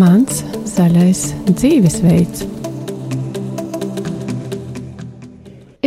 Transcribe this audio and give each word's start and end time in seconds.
Mans 0.00 0.40
zaļais 0.70 1.20
dzīvesveids. 1.50 2.44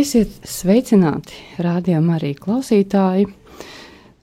Esiet 0.00 0.34
sveicināti, 0.48 1.36
rādījumā 1.60 2.18
arī 2.18 2.34
klausītāji. 2.38 3.26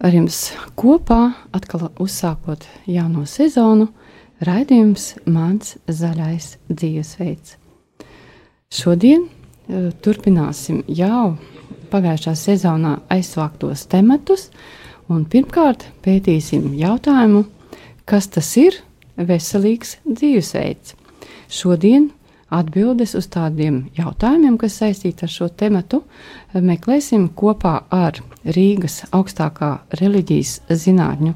Ar 0.02 0.16
jums 0.16 0.40
kopā, 0.80 1.20
atkal 1.54 1.90
uzsākot 2.02 2.66
jauno 2.90 3.28
sezonu, 3.30 3.90
raidījums 4.42 5.16
Mans 5.30 5.76
zaļais 5.86 6.56
dzīvesveids. 6.72 7.58
Šodien 8.72 9.28
uh, 9.28 9.92
turpināsim 10.02 10.82
jau 10.88 11.36
pagājušā 11.92 12.36
sezonā 12.40 12.98
aizsvāktos 13.12 13.86
tematus, 13.92 14.50
un 15.12 15.26
pirmkārt 15.30 15.86
pētīsim 16.06 16.72
jautājumu, 16.80 17.46
kas 18.08 18.30
tas 18.32 18.50
ir 18.60 18.80
veselīgs 19.18 19.98
dzīvesveids. 20.08 20.96
Šodien 21.52 22.10
atbildes 22.52 23.16
uz 23.16 23.28
tādiem 23.32 23.86
jautājumiem, 23.98 24.58
kas 24.60 24.78
saistīti 24.82 25.26
ar 25.28 25.32
šo 25.32 25.50
tematu, 25.56 26.04
meklēsim 26.54 27.30
kopā 27.36 27.82
ar 27.92 28.20
Rīgas 28.44 29.04
augstākā 29.12 29.72
reliģijas 30.00 30.62
zinātņu 30.70 31.36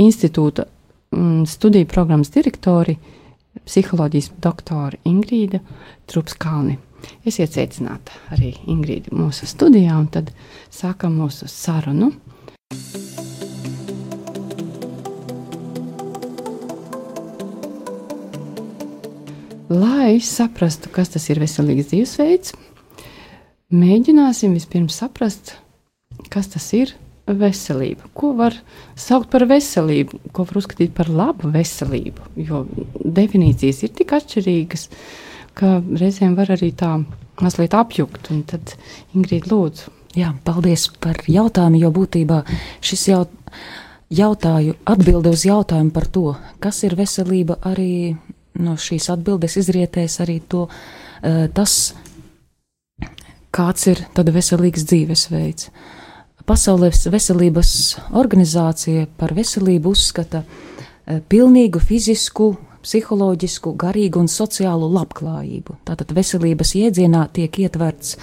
institūta 0.00 0.66
studiju 1.46 1.86
programmas 1.90 2.32
direktori, 2.34 2.96
psiholoģijas 3.64 4.32
doktori 4.42 4.98
Ingrīda 5.06 5.60
Trupskalni. 6.10 6.78
Esiet 7.24 7.54
sveicināti 7.54 8.12
arī 8.34 8.50
Ingrīda 8.70 9.14
mūsu 9.16 9.48
studijā, 9.48 9.96
un 9.96 10.10
tad 10.12 10.30
sākam 10.72 11.16
mūsu 11.20 11.48
sarunu. 11.48 12.12
Lai 19.74 20.20
saprastu, 20.20 20.92
kas 20.92 21.14
tas 21.14 21.24
ir 21.32 21.40
veselīgs 21.40 21.88
dzīvesveids, 21.90 22.52
mēģināsim 23.74 24.52
vispirms 24.54 25.00
saprast, 25.00 25.56
kas 26.30 26.52
tas 26.52 26.68
ir 26.76 26.92
veselība. 27.24 28.10
Ko 28.12 28.34
var 28.36 28.60
saukt 29.00 29.32
par 29.32 29.48
veselību, 29.48 30.20
ko 30.36 30.44
var 30.44 30.60
uzskatīt 30.60 30.92
par 30.94 31.08
labu 31.08 31.48
veselību, 31.54 32.34
jo 32.44 32.66
definīcijas 33.00 33.86
ir 33.88 33.94
tik 33.96 34.12
atšķirīgas. 34.20 34.90
Uh, 34.92 35.24
ka 35.58 35.78
reizēm 35.82 36.34
var 36.38 36.52
arī 36.54 36.70
tā 36.76 36.96
mazliet 37.42 37.74
apjukt. 37.76 38.30
Un 38.34 38.42
tad, 38.48 38.74
Ingrīda, 39.14 39.50
lūdzu. 39.52 39.92
Jā, 40.14 40.30
paldies 40.46 40.86
par 41.02 41.18
jautājumu, 41.26 41.80
jo 41.82 41.90
būtībā 41.94 42.44
šis 42.84 43.08
jau, 43.10 43.24
jautāju, 44.14 44.76
atbilde 44.86 45.32
uz 45.34 45.42
jautājumu 45.48 45.90
par 45.94 46.06
to, 46.06 46.28
kas 46.62 46.84
ir 46.86 46.94
veselība, 46.98 47.58
arī 47.66 48.14
no 48.62 48.76
šīs 48.78 49.08
atbildes 49.10 49.56
izrietēs 49.58 50.20
arī 50.22 50.38
to, 50.46 50.68
uh, 50.68 51.46
tas, 51.54 51.94
kāds 53.54 53.88
ir 53.90 54.04
tad 54.14 54.30
veselīgs 54.34 54.86
dzīvesveids. 54.86 55.70
Pasaules 56.46 57.06
veselības 57.10 57.72
organizācija 58.20 59.08
par 59.18 59.34
veselību 59.34 59.94
uzskata 59.96 60.44
uh, 60.44 61.18
pilnīgu 61.26 61.82
fizisku, 61.82 62.52
psiholoģisku, 62.84 63.74
garīgu 63.80 64.22
un 64.22 64.28
sociālu 64.30 64.90
labklājību. 64.94 65.78
Tātad 65.88 66.12
veselības 66.16 66.74
jēdzienā 66.78 67.26
tiek 67.36 67.62
ietverts 67.64 68.18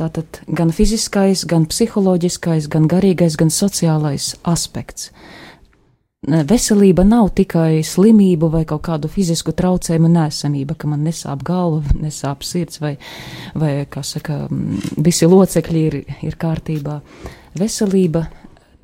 tātad 0.00 0.40
gan 0.48 0.72
fiziskais, 0.74 1.44
gan 1.48 1.66
psiholoģiskais, 1.70 2.68
gan 2.72 2.88
garīgais, 2.90 3.36
gan 3.40 3.52
sociālais 3.54 4.34
aspekts. 4.48 5.10
Veselība 6.20 7.00
nav 7.08 7.30
tikai 7.32 7.80
slimību 7.86 8.50
vai 8.52 8.66
kaut 8.68 8.82
kādu 8.84 9.08
fizisku 9.08 9.54
traucējumu 9.56 10.10
nesamība, 10.12 10.76
ka 10.76 10.90
man 10.90 11.00
nesāp 11.06 11.40
galva, 11.46 11.80
nesāp 12.04 12.44
sirds 12.44 12.82
vai, 12.82 12.96
vai 13.56 13.72
kā 13.88 14.04
saka, 14.04 14.42
visi 15.00 15.28
locekļi 15.30 15.86
ir, 15.88 15.98
ir 16.28 16.36
kārtībā. 16.40 17.00
Veselība 17.56 18.26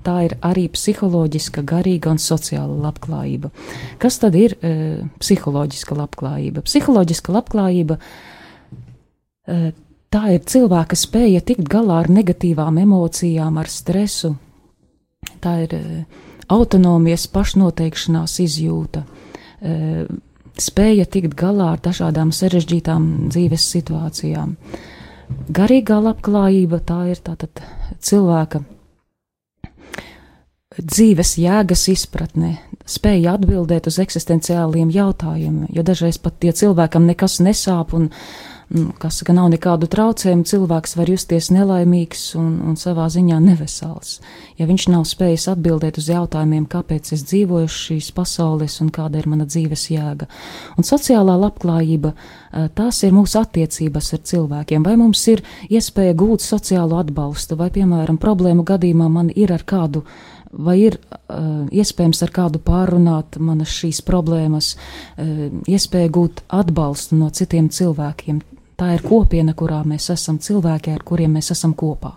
tā 0.06 0.16
ir 0.28 0.36
arī 0.46 0.66
psiholoģiska, 0.72 1.64
garīga 1.66 2.12
un 2.14 2.20
sociāla 2.22 2.76
labklājība. 2.86 3.50
Kas 4.02 4.20
tad 4.22 4.36
ir 4.38 4.56
e, 4.60 4.72
psiholoģiska 5.22 5.98
labklājība? 5.98 6.62
Psiholoģiska 6.66 7.34
labklājība 7.34 7.98
e, 7.98 9.58
tā 10.14 10.22
ir 10.36 10.44
cilvēka 10.46 10.98
spēja 10.98 11.42
tikt 11.46 11.66
galā 11.72 12.02
ar 12.04 12.10
negatīvām 12.12 12.78
emocijām, 12.84 13.58
ar 13.58 13.70
stresu. 13.72 14.36
Tā 15.42 15.56
ir 15.64 15.74
e, 15.74 15.82
autonomijas, 16.54 17.26
pašnoteikšanās 17.34 18.38
izjūta, 18.46 19.02
e, 19.58 20.06
spēja 20.62 21.08
tikt 21.10 21.34
galā 21.38 21.72
ar 21.74 21.82
dažādām 21.82 22.30
sarežģītām 22.34 23.10
dzīves 23.32 23.66
situācijām. 23.74 24.54
Garīgā 25.50 25.98
labklājība 25.98 26.78
tā 26.86 27.00
ir 27.10 27.18
tātad 27.26 27.58
cilvēka 27.98 28.62
dzīves 30.82 31.36
jēgas 31.40 31.86
izpratne, 31.92 32.56
spēja 32.86 33.36
atbildēt 33.36 33.88
uz 33.90 34.00
eksistenciāliem 34.02 34.90
jautājumiem, 34.94 35.70
jo 35.74 35.86
dažreiz 35.86 36.20
pat 36.22 36.38
tie 36.42 36.52
cilvēkam 36.54 37.08
nekas 37.08 37.40
nesāp 37.42 37.94
un, 37.96 38.10
nu, 38.70 38.90
kas 39.00 39.18
saka, 39.20 39.34
nav 39.34 39.48
nekādu 39.54 39.88
traucējumu, 39.90 40.44
cilvēks 40.46 40.94
var 40.98 41.10
justies 41.10 41.48
nelaimīgs 41.54 42.28
un, 42.38 42.52
un 42.68 42.76
savā 42.78 43.08
ziņā 43.10 43.38
nevesels. 43.42 44.20
Ja 44.60 44.68
viņš 44.68 44.86
nav 44.92 45.06
spējis 45.08 45.48
atbildēt 45.54 45.98
uz 46.02 46.10
jautājumiem, 46.12 46.68
kāpēc 46.70 47.10
es 47.16 47.24
dzīvoju 47.26 47.72
šīs 47.72 48.12
pasaules 48.14 48.78
un 48.84 48.92
kāda 48.94 49.22
ir 49.22 49.30
mana 49.32 49.48
dzīves 49.48 49.88
jēga. 49.94 50.28
Un 50.76 50.86
sociālā 50.86 51.38
labklājība, 51.40 52.12
tās 52.78 53.02
ir 53.02 53.16
mūsu 53.16 53.40
attiecības 53.42 54.12
ar 54.14 54.24
cilvēkiem, 54.30 54.86
vai 54.86 54.94
mums 55.00 55.24
ir 55.32 55.42
iespēja 55.70 56.14
gūt 56.18 56.44
sociālu 56.44 57.00
atbalstu, 57.00 57.58
vai, 57.58 57.72
piemēram, 57.74 58.20
problēmu 58.20 58.66
gadījumā 58.66 59.10
man 59.10 59.34
ir 59.34 59.56
ar 59.56 59.66
kādu 59.66 60.04
vai 60.58 60.76
ir 60.86 60.98
uh, 60.98 61.66
iespējams 61.74 62.22
ar 62.24 62.32
kādu 62.34 62.60
pārunāt 62.64 63.38
manas 63.42 63.72
šīs 63.76 64.02
problēmas, 64.06 64.74
uh, 64.76 65.48
iespēja 65.68 66.12
gūt 66.12 66.42
atbalstu 66.48 67.18
no 67.18 67.30
citiem 67.34 67.68
cilvēkiem. 67.72 68.42
Tā 68.76 68.92
ir 68.96 69.04
kopiena, 69.04 69.54
kurā 69.56 69.80
mēs 69.88 70.10
esam 70.12 70.40
cilvēki, 70.42 70.96
ar 70.96 71.04
kuriem 71.06 71.38
mēs 71.38 71.52
esam 71.54 71.72
kopā. 71.76 72.12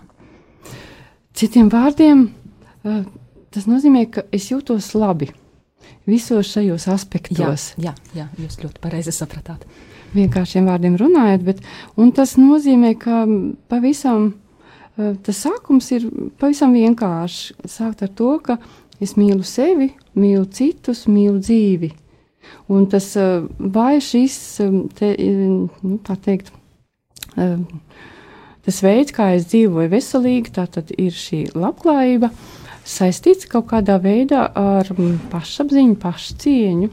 Citiem 1.36 1.70
vārdiem, 1.72 2.26
uh, 2.84 3.04
tas 3.54 3.70
nozīmē, 3.70 4.08
ka 4.12 4.26
es 4.36 4.50
jūtos 4.52 4.92
labi 4.98 5.32
visos 6.10 6.50
šajos 6.54 6.90
aspektos. 6.92 7.72
Jā, 7.78 7.94
jā, 8.14 8.26
jā 8.26 8.28
jūs 8.44 8.60
ļoti 8.64 8.82
pareizi 8.84 9.14
sapratāt. 9.16 9.66
Vienkāršiem 10.16 10.66
vārdiem 10.66 10.96
runājot, 10.98 11.44
bet 11.46 11.60
tas 12.18 12.34
nozīmē, 12.40 12.96
ka 12.98 13.26
pavisam 13.70 14.32
tas 15.24 15.42
sākums 15.46 15.90
ir 15.96 16.08
pavisam 16.40 16.76
vienkāršs. 16.76 17.56
Sākt 17.70 18.04
ar 18.06 18.12
to, 18.16 18.36
ka 18.44 18.58
es 19.00 19.16
mīlu 19.20 19.46
sevi, 19.48 19.94
mīlu 20.20 20.46
citus, 20.52 21.06
mīlu 21.08 21.40
dzīvi. 21.40 21.92
Un 22.74 22.86
tas 22.90 23.12
eh, 23.20 23.44
vai 23.60 24.00
šis, 24.04 24.38
eh, 24.64 24.80
te, 24.98 25.14
nu, 25.20 26.00
tā 26.06 26.18
teikt, 26.20 26.54
tas 28.66 28.80
veids, 28.84 29.14
kā 29.16 29.30
es 29.38 29.46
dzīvoju 29.52 29.92
veselīgi, 29.94 30.52
tā 30.58 30.66
tad 30.72 30.90
ir 30.98 31.14
šī 31.16 31.46
labklājība 31.56 32.32
saistīts 32.90 33.48
kaut 33.50 33.70
kādā 33.70 34.00
veidā 34.02 34.48
ar 34.58 34.90
pašapziņu, 35.32 35.96
pašcieņu. 36.02 36.90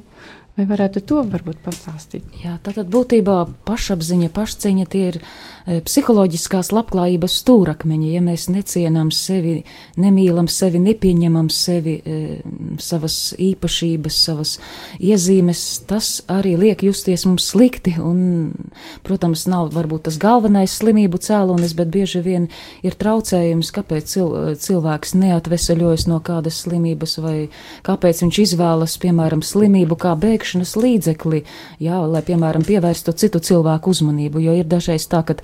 Vai 0.56 0.64
varētu 0.64 1.02
to 1.04 1.20
varbūt 1.28 1.58
pastāstīt? 1.60 2.24
Jā, 2.40 2.54
tātad 2.64 2.88
būtībā 2.88 3.42
pašapziņa, 3.68 4.30
pašcieņa 4.32 4.84
tie 4.88 5.00
ir 5.10 5.16
e, 5.20 5.82
psiholoģiskās 5.84 6.70
labklājības 6.72 7.34
stūrakmeņi. 7.42 8.14
Ja 8.14 8.22
mēs 8.24 8.46
necienām 8.48 9.10
sevi, 9.12 9.58
nemīlam 10.00 10.48
sevi, 10.48 10.80
nepieņemam 10.80 11.50
sevi, 11.52 11.98
e, 12.00 12.38
savas 12.80 13.34
īpašības, 13.36 14.20
savas 14.30 14.54
iezīmes, 14.96 15.66
tas 15.90 16.22
arī 16.32 16.54
liek 16.62 16.86
justies 16.88 17.26
mums 17.28 17.50
slikti. 17.52 17.92
Un, 18.00 18.56
protams, 19.04 19.44
nav 19.52 19.74
varbūt 19.76 20.06
tas 20.08 20.16
galvenais 20.16 20.78
slimību 20.80 21.20
cēlonis, 21.20 21.76
bet 21.76 21.92
bieži 21.92 22.24
vien 22.24 22.48
ir 22.80 22.96
traucējums, 22.96 23.74
kāpēc 23.76 24.08
cil, 24.14 24.32
cilvēks 24.64 25.12
neatveseļojas 25.20 26.08
no 26.08 26.22
kādas 26.24 26.64
slimības 26.64 27.18
vai 27.20 27.36
kāpēc 27.84 28.24
viņš 28.24 28.42
izvēlas, 28.48 28.96
piemēram, 29.04 29.44
slimību 29.44 30.00
kā 30.00 30.16
bēgšanu 30.16 30.45
veikšanas 30.46 30.76
līdzekli, 30.78 31.42
jā, 31.82 31.98
lai, 32.06 32.22
piemēram, 32.22 32.64
pievērstu 32.66 33.12
citu 33.18 33.40
cilvēku 33.40 33.90
uzmanību, 33.90 34.40
jo 34.40 34.54
ir 34.54 34.66
dažreiz 34.66 35.06
tā, 35.10 35.22
ka 35.26 35.36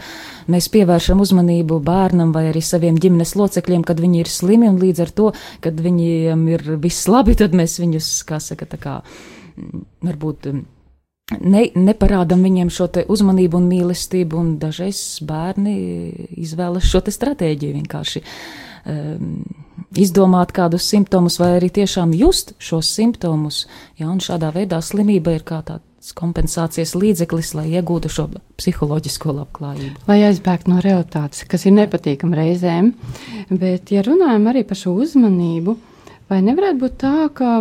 mēs 0.49 0.69
pievēršam 0.73 1.21
uzmanību 1.21 1.81
bērnam 1.83 2.33
vai 2.33 2.51
arī 2.51 2.63
saviem 2.63 2.99
ģimenes 2.99 3.35
locekļiem, 3.37 3.83
kad 3.83 4.01
viņi 4.01 4.23
ir 4.23 4.29
slimi, 4.31 4.69
un 4.69 4.79
līdz 4.79 5.03
ar 5.03 5.11
to, 5.11 5.33
kad 5.61 5.75
viņiem 5.75 6.47
ir 6.53 6.63
viss 6.79 7.09
labi, 7.09 7.35
tad 7.35 7.55
mēs 7.55 7.81
viņus, 7.81 8.23
kā 8.29 8.39
saka, 8.41 8.67
tā 8.67 8.79
kā, 8.79 9.01
varbūt 10.03 10.53
ne, 10.53 11.65
neparādām 11.75 12.43
viņiem 12.43 12.71
šo 12.71 12.89
uzmanību 13.09 13.59
un 13.59 13.69
mīlestību, 13.71 14.39
un 14.39 14.55
dažreiz 14.63 15.23
bērni 15.27 15.77
izvēlas 16.43 16.87
šo 16.87 17.03
stratēģiju 17.11 17.81
vienkārši. 17.81 18.25
Um, 18.83 19.43
izdomāt 19.99 20.53
kādus 20.57 20.87
simptomus, 20.89 21.39
vai 21.41 21.57
arī 21.59 21.71
tiešām 21.73 22.13
just 22.17 22.55
šos 22.63 22.91
simptomus. 22.97 23.67
Jā, 24.01 24.09
un 24.11 24.21
šādā 24.23 24.53
veidā 24.55 24.81
slimība 24.83 25.37
ir 25.37 25.45
kā 25.47 25.61
tāds 25.67 26.13
kompensācijas 26.19 26.97
līdzeklis, 26.99 27.53
lai 27.55 27.69
iegūtu 27.77 28.11
šo 28.11 28.27
psiholoģisko 28.59 29.35
labklājību. 29.37 30.03
Lai 30.09 30.19
aizbēgtu 30.27 30.73
no 30.73 30.81
realitātes, 30.83 31.45
kas 31.49 31.67
ir 31.69 31.77
nepatīkama 31.77 32.39
reizēm. 32.41 32.93
Bet, 33.51 33.93
ja 33.95 34.03
runājam 34.07 34.49
arī 34.51 34.65
par 34.67 34.81
šo 34.81 34.97
uzmanību, 35.05 35.77
vai 36.33 36.41
nevarētu 36.43 36.83
būt 36.83 36.99
tā, 37.05 37.15
ka 37.37 37.61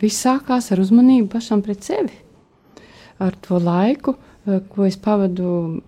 viss 0.00 0.26
sākās 0.26 0.70
ar 0.74 0.82
uzmanību 0.84 1.30
pašam 1.32 1.64
pret 1.64 1.86
sevi? 1.86 2.12
Ar 3.20 3.36
to 3.44 3.60
laiku, 3.60 4.16
eh, 4.46 4.60
ko 4.68 4.84
es 4.88 4.96
pavadu 5.00 5.80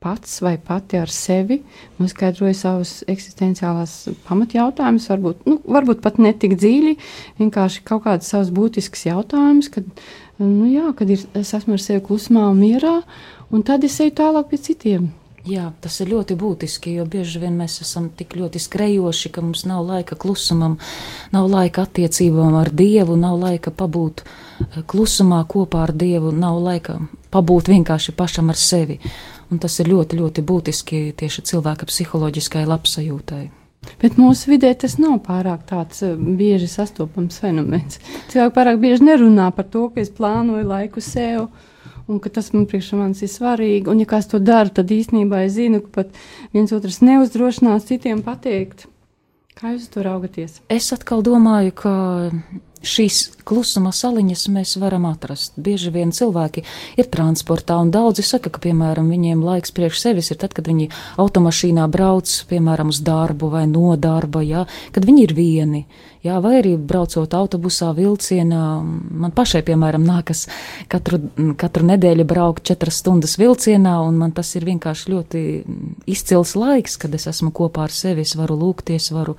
pats 0.00 0.38
vai 0.40 0.54
pati 0.56 0.96
ar 0.96 1.10
sevi 1.12 1.58
noskaidroju 2.00 2.56
savus 2.56 2.92
eksistenciālās 3.12 4.08
pamatjautājumus, 4.24 5.10
varbūt, 5.12 5.42
nu, 5.44 5.58
varbūt 5.68 6.00
pat 6.00 6.16
ne 6.16 6.32
tik 6.32 6.54
dziļi, 6.56 6.94
vienkārši 7.36 7.82
kaut 7.84 8.06
kādas 8.06 8.30
savas 8.32 8.48
būtiskas 8.56 9.04
jautājumus, 9.10 9.68
kad, 9.74 9.90
nu, 10.40 10.70
jā, 10.72 10.86
kad 10.96 11.10
ir, 11.12 11.26
es 11.36 11.52
esmu 11.52 11.76
ar 11.76 11.84
sevi 11.84 12.00
klusumā 12.06 12.46
un 12.48 12.62
mierā, 12.62 12.94
un 13.52 13.64
tad 13.66 13.84
es 13.84 13.98
eju 14.00 14.14
tālāk 14.22 14.48
pie 14.48 14.60
citiem. 14.70 15.10
Jā, 15.48 15.66
tas 15.84 15.94
ir 16.00 16.08
ļoti 16.14 16.36
būtiski, 16.36 16.94
jo 16.96 17.04
bieži 17.08 17.42
vien 17.42 17.58
mēs 17.60 17.78
esam 17.84 18.08
tik 18.16 18.38
ļoti 18.40 18.60
skrejoši, 18.60 19.32
ka 19.32 19.44
mums 19.44 19.66
nav 19.68 19.84
laika 19.84 20.16
klusumam, 20.20 20.78
nav 21.32 21.48
laika 21.48 21.84
attiecībām 21.84 22.56
ar 22.56 22.72
Dievu, 22.76 23.18
nav 23.20 23.36
laika 23.40 23.72
pabūt 23.72 24.24
eh, 24.24 24.80
klusumā 24.88 25.42
kopā 25.48 25.84
ar 25.88 25.92
Dievu, 25.92 26.32
nav 26.32 26.56
laika 26.64 26.96
pabūt 27.32 27.68
vienkārši 27.72 28.16
pašam 28.16 28.48
ar 28.52 28.60
sevi. 28.60 28.98
Un 29.50 29.58
tas 29.58 29.80
ir 29.82 29.90
ļoti, 29.90 30.18
ļoti 30.20 30.44
būtiski 30.46 31.00
tieši 31.18 31.42
cilvēka 31.50 31.88
psiholoģiskai 31.90 32.62
labsajūtai. 32.70 33.46
Bet 34.00 34.18
mūsu 34.20 34.52
vidē 34.52 34.70
tas 34.78 34.98
nav 35.00 35.18
pārāk 35.24 35.64
tāds 35.68 36.04
eh, 36.04 36.14
bieži 36.14 36.68
sastopams 36.70 37.40
fenomens. 37.42 37.98
Cilvēki 38.32 38.54
pārāk 38.56 38.78
bieži 38.82 39.06
nerunā 39.08 39.48
par 39.56 39.66
to, 39.72 39.88
ka 39.90 40.02
es 40.04 40.12
plānoju 40.12 40.68
laiku 40.68 41.02
sev, 41.04 41.48
un 42.10 42.20
ka 42.22 42.32
tas 42.36 42.52
man 42.54 42.68
priekš 42.70 42.92
manis 43.00 43.24
ir 43.24 43.32
svarīgi. 43.32 43.88
Un, 43.90 44.02
ja 44.02 44.08
kāds 44.10 44.28
to 44.30 44.40
dara, 44.42 44.68
tad 44.68 44.92
īstenībā 44.92 45.44
es 45.46 45.56
zinu, 45.56 45.82
ka 45.86 46.02
pat 46.02 46.22
viens 46.54 46.72
otrs 46.76 47.00
neuzdrošinās 47.06 47.88
citiem 47.88 48.22
pateikt. 48.26 48.86
Kā 49.56 49.74
jūs 49.74 49.90
to 49.92 50.04
raugaties? 50.04 50.60
Es 50.72 50.92
atkal 50.94 51.24
domāju, 51.24 51.74
ka 51.82 51.94
šīs 52.86 53.39
klusuma 53.50 53.90
saliņas 53.94 54.46
mēs 54.54 54.76
varam 54.80 55.08
atrast. 55.10 55.56
Bieži 55.58 55.90
vien 55.94 56.14
cilvēki 56.14 56.62
ir 57.00 57.10
transportā, 57.10 57.80
un 57.82 57.90
daudzi 57.94 58.22
saka, 58.26 58.52
ka, 58.54 58.62
piemēram, 58.62 59.10
viņiem 59.10 59.42
laiks 59.44 59.74
priekš 59.74 60.04
sevis 60.04 60.30
ir 60.30 60.38
tad, 60.40 60.54
kad 60.54 60.70
viņi 60.70 60.90
automašīnā 61.20 61.88
brauc, 61.90 62.30
piemēram, 62.50 62.94
uz 62.94 63.02
darbu 63.06 63.50
vai 63.50 63.66
no 63.70 63.96
darba, 63.98 64.44
jā, 64.46 64.66
kad 64.94 65.08
viņi 65.08 65.26
ir 65.26 65.36
vieni. 65.36 65.84
Jā, 66.20 66.36
vai 66.44 66.58
arī 66.58 66.74
braucot 66.76 67.32
autobusā, 67.32 67.94
vilcienā. 67.96 68.64
Man 69.22 69.32
pašai, 69.32 69.62
piemēram, 69.64 70.02
nākas 70.04 70.42
katru, 70.92 71.22
katru 71.56 71.86
nedēļu 71.88 72.26
braukt 72.28 72.66
četras 72.68 72.98
stundas 73.00 73.38
vilcienā, 73.40 73.94
un 74.04 74.18
man 74.20 74.34
tas 74.36 74.52
ir 74.58 74.66
vienkārši 74.68 75.14
ļoti 75.14 75.44
izcils 76.12 76.52
laiks, 76.60 76.98
kad 77.00 77.16
es 77.16 77.24
esmu 77.30 77.54
kopā 77.56 77.86
ar 77.88 77.96
sevi. 77.96 78.26
Es 78.28 78.36
varu 78.36 78.58
lūgties, 78.60 79.08
varu 79.16 79.38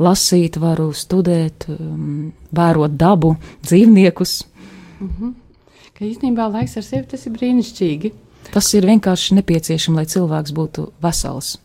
lasīt, 0.00 0.56
varu 0.62 0.88
studēt, 0.96 1.68
um, 1.68 2.32
vērot 2.56 2.96
dabu, 2.96 3.34
dzīvniekus. 3.62 4.44
Mm 5.00 5.10
-hmm. 5.18 5.32
Ka 5.98 6.04
īstenībā 6.04 6.52
laiks 6.52 6.76
ar 6.76 6.82
sevi 6.82 7.06
tas 7.06 7.26
ir 7.26 7.32
brīnišķīgi. 7.32 8.12
Tas 8.52 8.74
ir 8.74 8.86
vienkārši 8.86 9.34
nepieciešams, 9.34 9.96
lai 9.96 10.04
cilvēks 10.04 10.52
būtu 10.52 10.90
vesels. 11.02 11.58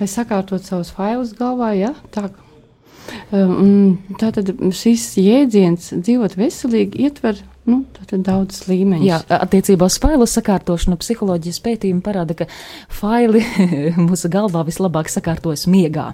Lai 0.00 0.06
sakārtot 0.08 0.62
savus 0.62 0.90
failus 0.90 1.34
galvā, 1.34 1.74
ja 1.76 1.94
tā 2.10 2.30
Um, 3.34 3.98
tātad 4.20 4.48
šis 4.74 5.02
jēdziens 5.20 5.90
dzīvot 5.92 6.36
veselīgi 6.38 7.04
ietver 7.04 7.40
Nu, 7.64 7.78
tad 7.96 8.20
daudz 8.26 8.66
līmeņu. 8.68 9.06
Jā, 9.08 9.22
attiecībā 9.38 9.86
uz 9.88 9.94
failu 9.96 10.26
sakārtošanu 10.28 10.98
psiholoģijas 11.00 11.62
pētījumi 11.64 12.02
parāda, 12.04 12.34
ka 12.36 12.46
faili 12.92 13.40
mūsu 14.06 14.28
galvā 14.32 14.66
vislabāk 14.68 15.08
sakārtojas 15.08 15.64
miegā. 15.72 16.10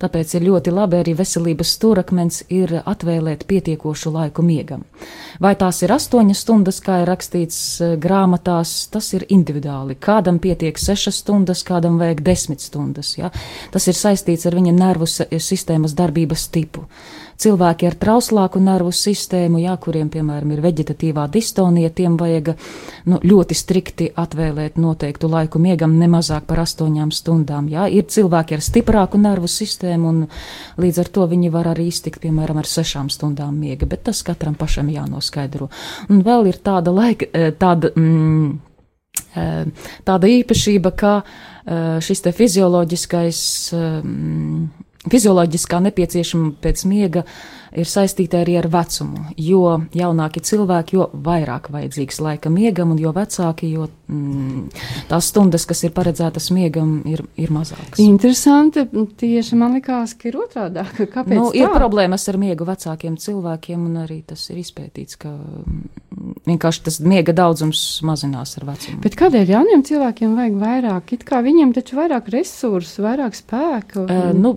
Tāpēc 0.00 0.32
ir 0.38 0.46
ļoti 0.46 0.72
labi 0.72 1.02
arī 1.02 1.12
veselības 1.18 1.74
stūrakmens 1.76 2.46
ir 2.48 2.78
atvēlēt 2.80 3.44
pietiekošu 3.50 4.14
laiku 4.14 4.44
miegam. 4.46 4.86
Vai 5.36 5.52
tās 5.60 5.82
ir 5.84 5.92
astoņas 5.92 6.40
stundas, 6.46 6.80
kā 6.80 7.02
ir 7.02 7.10
rakstīts 7.12 7.60
eh, 7.84 7.92
grāmatās, 8.00 8.74
tas 8.88 9.10
ir 9.18 9.28
individuāli. 9.28 9.98
Kādam 10.00 10.40
pietiek 10.40 10.80
sešas 10.80 11.20
stundas, 11.20 11.60
kādam 11.68 12.00
vajag 12.00 12.24
desmit 12.24 12.64
stundas. 12.64 13.12
Ja? 13.20 13.28
Tas 13.74 13.84
ir 13.92 14.00
saistīts 14.00 14.48
ar 14.48 14.56
viņa 14.56 14.72
nervu 14.80 15.12
sistēmas 15.12 15.92
darbības 15.98 16.48
tipu 16.56 16.88
cilvēki 17.40 17.88
ar 17.88 17.96
trauslāku 18.00 18.60
nervu 18.62 18.92
sistēmu, 18.94 19.60
jā, 19.62 19.74
kuriem, 19.80 20.08
piemēram, 20.12 20.52
ir 20.54 20.62
veģetatīvā 20.64 21.26
distonija, 21.32 21.90
tiem 21.94 22.16
vajag 22.20 22.52
nu, 23.10 23.20
ļoti 23.22 23.56
strikti 23.56 24.08
atvēlēt 24.16 24.78
noteiktu 24.80 25.30
laiku 25.30 25.60
miegam, 25.62 25.96
nemazāk 26.00 26.46
par 26.48 26.62
astoņām 26.64 27.12
stundām. 27.14 27.68
Jā. 27.72 27.86
Ir 27.92 28.08
cilvēki 28.12 28.56
ar 28.56 28.64
stiprāku 28.64 29.20
nervu 29.20 29.50
sistēmu, 29.50 30.12
un 30.12 30.82
līdz 30.82 31.02
ar 31.02 31.12
to 31.18 31.26
viņi 31.32 31.52
var 31.54 31.72
arī 31.74 31.88
iztikt, 31.92 32.22
piemēram, 32.24 32.60
ar 32.62 32.70
sešām 32.70 33.10
stundām 33.12 33.58
miega, 33.60 33.88
bet 33.88 34.06
tas 34.08 34.22
katram 34.26 34.56
pašam 34.58 34.90
jānoskaidro. 34.92 35.70
Un 36.10 36.24
vēl 36.26 36.52
ir 36.52 36.62
tāda 36.64 36.94
laika, 36.94 37.28
eh, 37.32 37.52
tāda. 37.52 37.92
Mm, 37.96 38.58
eh, 39.36 39.64
Tāda 40.04 40.28
īpašība, 40.28 40.96
ka 40.96 41.22
eh, 41.66 42.00
šis 42.00 42.22
fizioloģiskais 42.36 43.40
fizioloģiskā 45.12 45.80
nepieciešama 45.88 46.54
pēc 46.62 46.84
miega 46.90 47.24
ir 47.76 47.88
saistīta 47.88 48.40
arī 48.42 48.56
ar 48.60 48.68
vecumu. 48.72 49.26
Jo 49.40 49.76
jaunāki 49.96 50.42
cilvēki, 50.44 50.96
jo 50.96 51.08
vairāk 51.26 51.68
vajadzīgs 51.74 52.20
laika 52.24 52.50
miegam, 52.52 52.94
un 52.94 53.00
jo 53.00 53.12
vecāki, 53.16 53.70
jo 53.76 53.88
mm, 54.08 54.64
tās 55.10 55.30
stundas, 55.32 55.66
kas 55.68 55.84
ir 55.86 55.94
paredzētas 55.96 56.48
miegam, 56.56 56.98
ir, 57.08 57.22
ir 57.40 57.52
mazākas. 57.54 58.00
Interesanti. 58.02 58.86
Tieši 59.20 59.58
man 59.60 59.76
likās, 59.76 60.16
ka 60.18 60.30
ir 60.30 60.40
otrādi. 60.40 60.84
Kāpēc? 61.14 61.36
Nu, 61.36 61.50
tā? 61.50 61.60
ir 61.60 61.74
problēmas 61.74 62.26
ar 62.32 62.40
miegu 62.40 62.66
vecākiem 62.68 63.18
cilvēkiem, 63.20 63.86
un 63.90 64.02
arī 64.06 64.22
tas 64.26 64.46
ir 64.52 64.60
izpētīts, 64.62 65.20
ka 65.20 65.32
mm, 65.32 66.40
vienkārši 66.48 66.84
tas 66.88 67.00
miega 67.04 67.34
daudzums 67.36 67.84
mazinās 68.06 68.56
ar 68.60 68.68
vecumu. 68.72 69.02
Bet 69.04 69.18
kādēļ 69.20 69.54
jauniem 69.56 69.84
cilvēkiem 69.86 70.36
vajag 70.40 70.58
vairāk? 70.64 71.14
It 71.16 71.26
kā 71.28 71.42
viņiem 71.44 71.76
taču 71.76 72.00
vairāk 72.00 72.30
resursu, 72.32 73.04
vairāk 73.04 73.36
spēku. 73.36 74.06
Uh, 74.06 74.32
nu, 74.36 74.56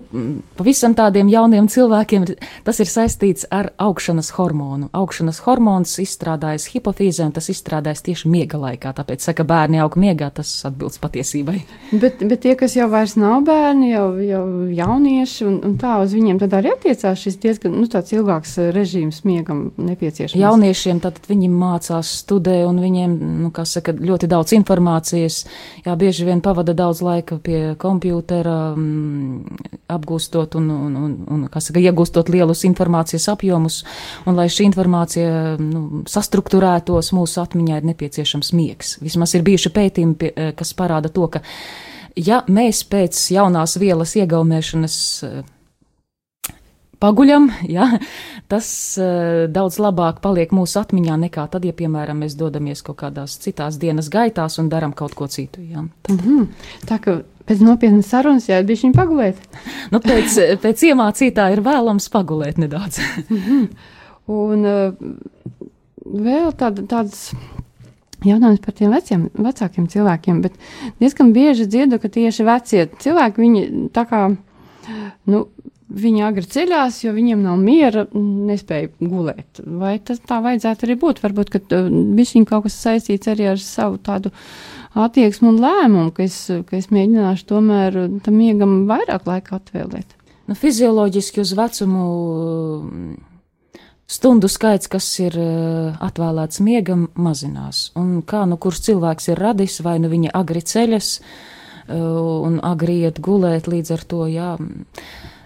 pavisam 0.58 0.96
tādiem 0.96 1.30
jauniem 1.32 1.68
cilvēkiem 1.70 2.26
tas 2.64 2.80
ir 2.80 2.88
saistīts 2.88 3.09
saistīts 3.10 3.46
ar 3.50 3.70
augšanas 3.78 4.30
hormonu. 4.36 4.88
Augšanas 4.94 5.40
hormons 5.44 5.98
izstrādājas 6.02 6.68
hipofīzē, 6.70 7.26
un 7.26 7.34
tas 7.34 7.48
izstrādājas 7.50 8.04
tieši 8.06 8.30
miega 8.30 8.58
laikā. 8.60 8.92
Tāpēc, 8.94 9.24
saka, 9.24 9.44
bērni 9.44 9.80
aug 9.82 9.96
miegā, 9.98 10.30
tas 10.34 10.48
atbilst 10.68 11.00
patiesībai. 11.02 11.58
Bet, 11.90 12.22
bet 12.22 12.42
tie, 12.44 12.54
kas 12.58 12.76
jau 12.76 12.86
vairs 12.90 13.16
nav 13.18 13.42
bērni, 13.46 13.90
jau, 13.90 14.06
jau 14.22 14.44
jaunieši, 14.76 15.46
un, 15.48 15.58
un 15.66 15.76
tā 15.80 15.96
uz 16.04 16.14
viņiem 16.14 16.38
tad 16.42 16.54
arī 16.60 16.74
attiecās 16.74 17.24
šis 17.24 17.40
diezgan 17.42 17.74
nu, 17.74 17.88
ilgāks 17.90 18.56
režīms 18.74 19.22
miegam 19.26 19.70
nepieciešams. 19.76 20.38
Jauniešiem 20.40 21.02
tad 21.02 21.18
viņi 21.28 21.50
mācās, 21.50 22.12
studē, 22.22 22.60
un 22.68 22.80
viņiem, 22.82 23.16
nu, 23.42 23.50
kā 23.54 23.66
saka, 23.68 23.94
ļoti 23.94 24.30
daudz 24.30 24.54
informācijas. 24.56 25.42
Jā, 25.86 25.96
bieži 25.98 26.28
vien 26.28 26.42
pavada 26.44 26.74
daudz 26.76 27.02
laika 27.04 27.40
pie 27.42 27.74
kompjūtera, 27.80 28.58
mm, 28.76 29.60
apgūstot 29.90 30.54
un, 30.60 30.70
un, 30.70 30.96
un, 31.00 31.16
un 31.34 31.46
kā 31.50 31.62
saka, 31.64 31.82
iegūstot 31.82 32.30
lielus 32.32 32.62
informācijas 32.68 32.99
informācijas 33.00 33.28
apjomus, 33.32 33.84
un 34.26 34.36
lai 34.36 34.48
šī 34.48 34.66
informācija 34.68 35.56
nu, 35.58 36.04
sastruktūrētos, 36.08 37.12
mūsu 37.16 37.40
atmiņā 37.42 37.80
ir 37.80 37.88
nepieciešams 37.90 38.52
miegs. 38.52 38.98
Vismaz 39.00 39.34
ir 39.34 39.42
bijuši 39.42 39.70
pētījumi, 39.70 40.32
eh, 40.34 40.52
kas 40.54 40.74
parāda 40.74 41.08
to, 41.08 41.28
ka 41.28 41.40
ja 42.16 42.44
mēs 42.48 42.84
pēc 42.84 43.16
jaunās 43.32 43.78
vielas 43.78 44.14
iegaumēšanas 44.16 45.24
eh, 45.24 45.42
paguļam, 47.00 47.50
ja, 47.64 47.86
tas 48.52 48.68
uh, 49.00 49.48
daudz 49.48 49.78
labāk 49.80 50.20
paliek 50.20 50.50
mūsu 50.52 50.82
atmiņā 50.82 51.16
nekā 51.22 51.46
tad, 51.48 51.64
ja, 51.64 51.72
piemēram, 51.72 52.20
mēs 52.20 52.36
dodamies 52.36 52.82
kaut 52.84 52.98
kādās 53.00 53.38
citās 53.40 53.78
dienas 53.80 54.10
gaitās 54.12 54.58
un 54.60 54.68
darām 54.68 54.92
kaut 54.92 55.14
ko 55.16 55.26
citu. 55.26 55.62
Ja. 55.64 55.86
Tad. 56.02 56.18
Mm 56.18 56.20
-hmm. 56.20 56.46
Tā 56.84 56.98
kā 57.00 57.22
Pēc 57.48 57.62
nopietnas 57.64 58.10
sarunas 58.12 58.48
jau 58.48 58.60
bija 58.66 58.84
viņa 58.84 58.96
pagulēt. 58.96 59.40
nu, 59.92 60.00
pēc, 60.04 60.36
pēc 60.62 60.84
iemācītā 60.90 61.48
ir 61.54 61.64
vēlams 61.66 62.10
pagulēt 62.12 62.60
nedaudz. 62.62 63.00
Un 64.40 64.68
uh, 64.68 64.92
vēl 66.04 66.52
tāda, 66.58 66.84
tāds 66.86 67.30
jautājums 68.26 68.60
par 68.64 68.76
tiem 68.76 68.92
veciem, 68.94 69.26
vecākiem 69.34 69.88
cilvēkiem, 69.90 70.42
bet 70.44 70.56
diezgan 71.00 71.32
bieži 71.36 71.66
dzirdu, 71.70 71.98
ka 72.02 72.10
tieši 72.12 72.46
vecie 72.46 72.86
cilvēki, 73.00 73.44
viņi 73.44 73.64
tā 73.96 74.04
kā, 74.10 74.22
nu, 75.30 75.44
viņi 75.90 76.24
agri 76.26 76.46
ceļās, 76.54 77.00
jo 77.04 77.14
viņiem 77.16 77.42
nav 77.44 77.58
miera, 77.60 78.06
nespēja 78.14 78.90
gulēt. 79.00 79.62
Vai 79.64 79.96
tas 79.98 80.22
tā 80.26 80.40
vajadzētu 80.44 80.86
arī 80.86 80.96
būt? 81.00 81.22
Varbūt, 81.24 81.52
ka 81.54 81.62
uh, 81.78 81.88
viņš 81.90 82.36
kaut 82.50 82.68
kas 82.68 82.78
saistīts 82.84 83.30
arī 83.30 83.50
ar 83.52 83.62
savu 83.62 83.98
tādu 84.02 84.32
attieksmi 84.98 85.50
un 85.50 85.60
lēmumu, 85.62 86.14
ka 86.14 86.24
es, 86.26 86.38
ka 86.66 86.78
es 86.78 86.90
mēģināšu 86.94 87.46
tomēr 87.50 87.98
tam 88.24 88.38
miegam 88.38 88.84
vairāk 88.90 89.28
laika 89.28 89.60
atvēlēt. 89.60 90.16
Nu, 90.50 90.56
fizioloģiski 90.58 91.44
uz 91.44 91.52
vecumu 91.54 92.04
stundu 94.10 94.50
skaits, 94.50 94.90
kas 94.90 95.06
ir 95.22 95.36
uh, 95.38 95.94
atvēlēts 96.02 96.62
miegam, 96.66 97.06
mazinās. 97.14 97.90
Un 97.98 98.20
kā 98.26 98.42
nu 98.50 98.58
kurš 98.58 98.82
cilvēks 98.88 99.30
ir 99.30 99.42
radis, 99.42 99.78
vai 99.86 99.98
nu 100.02 100.10
viņa 100.10 100.32
agri 100.34 100.62
ceļas 100.66 101.10
uh, 101.20 101.92
un 101.94 102.58
agri 102.66 103.04
iet 103.04 103.20
gulēt 103.22 103.70
līdz 103.70 103.94
ar 103.94 104.06
to, 104.10 104.24
jā. 104.30 104.54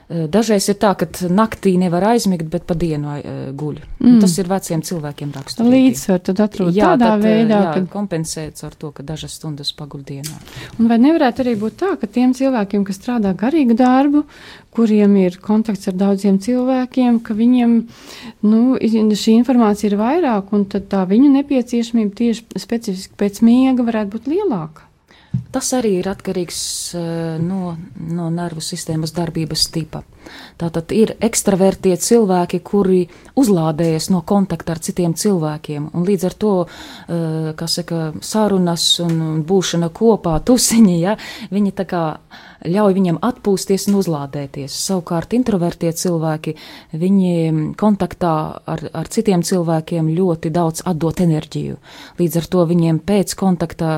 Eh, 0.04 0.26
dažreiz 0.28 0.66
ir 0.68 0.76
tā, 0.76 0.90
ka 1.00 1.06
naktī 1.32 1.74
nevar 1.80 2.04
aizmigt, 2.10 2.44
bet 2.52 2.66
pa 2.68 2.76
dienu 2.76 3.14
guļ. 3.56 3.78
Mm. 4.02 4.18
Tas 4.20 4.34
ir 4.36 4.50
veciem 4.50 4.82
cilvēkiem 4.84 5.30
raksturīgi. 5.32 5.72
Līdzsvar 5.72 6.20
tad 6.28 6.42
atrod 6.44 6.76
jā, 6.76 6.90
tādā 6.92 7.14
tad, 7.14 7.24
veidā, 7.24 7.60
jā, 7.62 7.72
kad 7.78 7.88
kompensēts 7.94 8.66
ar 8.68 8.76
to, 8.76 8.92
ka 8.92 9.06
dažas 9.06 9.38
stundas 9.38 9.72
paguļ 9.76 10.04
dienā. 10.10 10.36
Un 10.76 10.90
vai 10.92 11.00
nevarētu 11.00 11.44
arī 11.46 11.56
būt 11.60 11.80
tā, 11.80 11.94
ka 12.00 12.10
tiem 12.10 12.36
cilvēkiem, 12.36 12.84
kas 12.84 13.00
strādā 13.00 13.32
garīgu 13.32 13.78
darbu, 13.80 14.26
kuriem 14.76 15.16
ir 15.22 15.38
kontakts 15.40 15.88
ar 15.88 15.96
daudziem 15.96 16.36
cilvēkiem, 16.42 17.22
ka 17.24 17.36
viņiem 17.38 17.76
nu, 18.44 18.62
šī 18.76 19.38
informācija 19.40 19.92
ir 19.92 20.00
vairāk, 20.00 20.52
un 20.52 20.66
tā 20.68 21.04
viņu 21.08 21.32
nepieciešamība 21.38 22.18
tieši 22.20 22.60
specifiski 22.60 23.16
pēc 23.16 23.40
miega 23.46 23.86
varētu 23.86 24.18
būt 24.18 24.34
lielāka. 24.34 24.90
Tas 25.54 25.70
arī 25.76 25.98
ir 26.00 26.08
atkarīgs 26.10 26.58
uh, 26.98 27.04
no, 27.42 27.74
no 27.96 28.30
nervu 28.34 28.62
sistēmas 28.64 29.14
darbības 29.16 29.68
tipa. 29.74 30.02
Tātad 30.58 30.92
ir 30.96 31.14
ekstravertie 31.22 31.94
cilvēki, 32.00 32.60
kuri 32.64 33.02
uzlādējas 33.38 34.08
no 34.14 34.22
kontakta 34.26 34.74
ar 34.74 34.80
citiem 34.82 35.14
cilvēkiem, 35.18 35.90
un 35.94 36.06
līdz 36.08 36.26
ar 36.30 36.36
to, 36.44 36.54
uh, 36.64 37.50
kā 37.58 37.68
saka, 37.70 38.00
sarunas 38.24 38.86
un 39.04 39.44
būšana 39.46 39.90
kopā, 39.94 40.38
tusiņi, 40.48 40.96
ja, 41.02 41.18
viņi 41.54 41.74
tā 41.76 41.88
kā 41.90 42.04
ļauj 42.64 42.94
viņam 42.96 43.18
atpūsties 43.24 43.88
un 43.90 43.98
uzlādēties. 44.00 44.74
Savukārt 44.86 45.34
introvertie 45.36 45.90
cilvēki, 45.94 46.54
viņi 46.96 47.74
kontaktā 47.80 48.34
ar, 48.70 48.84
ar 48.92 49.10
citiem 49.12 49.44
cilvēkiem 49.44 50.08
ļoti 50.16 50.52
daudz 50.54 50.84
atdot 50.88 51.20
enerģiju. 51.24 51.76
Līdz 52.20 52.40
ar 52.40 52.48
to 52.54 52.64
viņiem 52.70 53.02
pēc 53.04 53.36
kontakta 53.40 53.92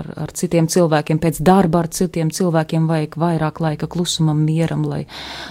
ar, 0.00 0.12
ar 0.26 0.34
citiem 0.36 0.68
cilvēkiem, 0.70 1.22
pēc 1.22 1.40
darba 1.44 1.84
ar 1.84 1.90
citiem 1.94 2.32
cilvēkiem 2.34 2.88
vajag 2.90 3.18
vairāk 3.20 3.62
laika 3.64 3.88
klusumam, 3.90 4.44
mieram, 4.44 4.84
lai 4.88 5.04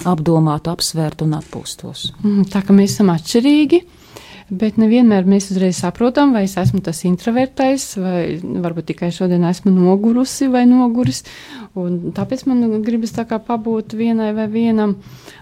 apdomātu, 0.09 0.73
apsvērtu 0.73 1.27
un 1.27 1.39
atpūstos. 1.39 2.11
Mm, 2.21 2.47
tā 2.53 2.63
kā 2.65 2.75
mēs 2.75 2.97
esam 2.97 3.13
atšķirīgi 3.15 3.83
bet 4.59 4.79
nevienmēr 4.81 5.27
mēs 5.29 5.49
uzreiz 5.53 5.79
saprotam, 5.83 6.33
vai 6.35 6.45
es 6.47 6.55
esmu 6.59 6.81
tas 6.85 7.03
introvertais, 7.07 7.85
vai 7.99 8.39
varbūt 8.41 8.91
tikai 8.91 9.11
šodien 9.15 9.45
esmu 9.49 9.73
nogurusi 9.73 10.49
vai 10.53 10.63
noguris. 10.69 11.23
Tāpēc 11.73 12.45
man 12.49 12.81
gribas 12.85 13.15
tā 13.15 13.25
kā 13.29 13.39
pabūt 13.41 13.95
vienai 13.97 14.31
vai 14.37 14.47
vienam. 14.51 14.97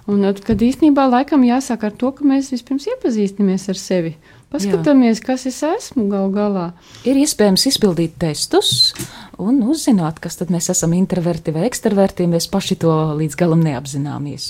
Un, 0.10 0.24
kad 0.46 0.62
īstenībā 0.63 1.08
laikam 1.12 1.44
jāsāk 1.48 1.88
ar 1.88 1.98
to, 1.98 2.13
ka 2.15 2.27
mēs 2.27 2.53
vispirms 2.56 2.88
iepazīstamies 2.94 3.68
ar 3.72 3.80
sevi. 3.80 4.15
Paskatāmies, 4.51 5.22
Jā. 5.22 5.27
kas 5.30 5.46
es 5.48 5.62
esmu 5.63 6.10
gal 6.12 6.32
galā. 6.36 6.65
Ir 7.08 7.15
iespējams 7.22 7.70
izpildīt 7.70 8.18
testus 8.20 8.91
un 9.39 9.62
uzzināt, 9.63 10.20
kas 10.20 10.36
tad 10.41 10.51
mēs 10.51 10.68
esam 10.74 10.91
introverti 10.98 11.53
vai 11.56 11.63
ekstraverti, 11.70 12.27
mēs 12.27 12.50
paši 12.51 12.75
to 12.84 12.91
līdz 13.22 13.38
galam 13.39 13.63
neapzināmies. 13.63 14.50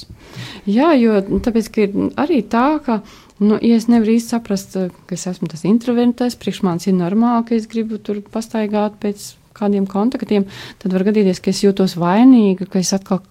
Jā, 0.66 0.90
jo 0.98 1.22
tāpēc, 1.46 1.70
ir 1.84 1.94
arī 2.18 2.42
tā, 2.50 2.66
ka 2.82 3.04
Nu, 3.42 3.58
ja 3.58 3.74
es 3.80 3.88
nevaru 3.90 4.14
īsti 4.14 4.36
saprast, 4.36 4.76
eh, 4.78 4.92
ka 5.10 5.16
es 5.18 5.26
esmu 5.26 5.50
tas 5.50 5.64
introverts, 5.66 6.38
priekš 6.38 6.62
manis 6.62 6.86
ir 6.86 6.94
normāli, 6.94 7.48
ka 7.48 7.56
es 7.58 7.66
gribu 7.72 7.98
tur 7.98 8.22
pastaigāt 8.22 9.00
pēc 9.02 9.32
kādiem 9.62 9.88
kontaktiem, 9.90 10.48
tad 10.82 10.96
var 10.96 11.06
gadīties, 11.08 11.42
ka 11.44 11.52
es 11.54 11.62
jūtos 11.64 11.96
vainīga, 12.02 12.68
ka 12.72 12.82
es 12.82 12.92
atkal 12.98 13.22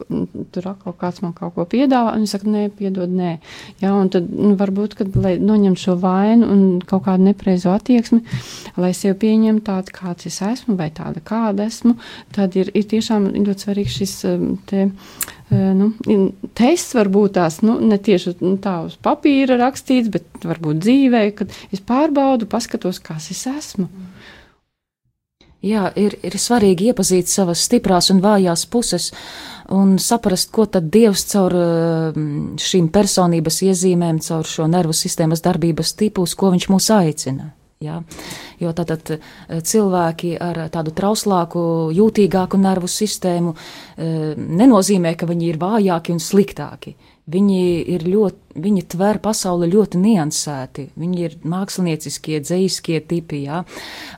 tur 0.54 0.70
atkal 0.72 0.96
kāds 1.00 1.22
man 1.24 1.34
kaut 1.36 1.54
ko 1.56 1.66
piedāvā, 1.70 2.14
un 2.16 2.26
es 2.26 2.34
saku, 2.34 2.50
nē, 2.52 2.68
piedod, 2.78 3.10
nē. 3.10 3.36
Jā, 3.82 3.92
un 3.94 4.10
tad 4.12 4.30
nu, 4.30 4.54
varbūt, 4.60 4.96
kad, 5.00 5.16
lai 5.20 5.36
noņemtu 5.42 5.84
šo 5.84 5.96
vainu 6.00 6.48
un 6.50 6.62
kaut 6.86 7.04
kādu 7.08 7.28
nepreizo 7.28 7.74
attieksmi, 7.74 8.22
lai 8.80 8.92
sev 8.96 9.18
pieņemtu 9.22 9.66
tādu, 9.66 9.96
kāds 9.96 10.30
es 10.30 10.40
esmu, 10.46 10.78
vai 10.80 10.90
tāda, 10.94 11.22
kāda 11.24 11.68
esmu, 11.70 11.96
tad 12.36 12.56
ir, 12.60 12.72
ir 12.74 12.88
tiešām 12.90 13.30
ļoti 13.36 13.66
svarīgs 13.66 14.00
šis 14.00 14.16
um, 14.30 14.48
te 14.70 14.88
nu, 15.50 15.90
tests 16.54 16.94
varbūt 16.94 17.34
tās 17.38 17.60
nu, 17.66 17.78
ne 17.82 17.98
tieši 17.98 18.36
nu, 18.40 18.54
tā 18.62 18.76
uz 18.86 18.96
papīra 19.02 19.58
rakstīts, 19.60 20.10
bet 20.12 20.46
varbūt 20.46 20.82
dzīvē, 20.84 21.24
kad 21.38 21.54
es 21.74 21.82
pārbaudu, 21.82 22.48
paskatos, 22.50 23.00
kas 23.02 23.30
es 23.34 23.46
esmu. 23.50 23.88
Jā, 25.60 25.90
ir, 26.00 26.14
ir 26.24 26.36
svarīgi 26.40 26.88
iepazīt 26.88 27.28
savas 27.28 27.60
stiprās 27.66 28.08
un 28.14 28.22
vājās 28.24 28.64
puses 28.72 29.10
un 29.76 29.98
saprast, 30.00 30.48
ko 30.56 30.64
tad 30.64 30.88
Dievs 30.92 31.26
caur 31.28 31.54
šīm 32.56 32.88
personības 32.94 33.60
iezīmēm, 33.68 34.22
caur 34.24 34.48
šo 34.48 34.70
nervu 34.72 34.96
sistēmas 34.96 35.44
darbības 35.44 35.92
tipus, 36.00 36.32
ko 36.34 36.54
viņš 36.54 36.70
mūs 36.72 36.88
aicina. 36.96 37.50
Ja? 37.80 38.02
Jo 38.60 38.74
tātad 38.76 39.08
eh, 39.14 39.20
cilvēki 39.64 40.34
ar 40.44 40.66
tādu 40.68 40.92
trauslāku, 40.92 41.62
jūtīgāku 41.96 42.58
nervu 42.60 42.88
sistēmu 42.92 43.54
eh, 43.54 44.34
nenozīmē, 44.36 45.14
ka 45.16 45.28
viņi 45.30 45.48
ir 45.48 45.60
vājāki 45.62 46.12
un 46.12 46.20
sliktāki. 46.20 46.92
Viņi 47.30 47.58
ir 47.94 48.06
ļoti, 48.08 48.60
viņi 48.64 48.82
tver 48.90 49.20
pasauli 49.22 49.68
ļoti 49.70 50.00
niansēti, 50.00 50.86
viņi 50.98 51.20
ir 51.26 51.36
mākslinieciskie, 51.46 52.40
dzējiskie 52.42 53.00
tipi, 53.06 53.44
jā. 53.44 53.60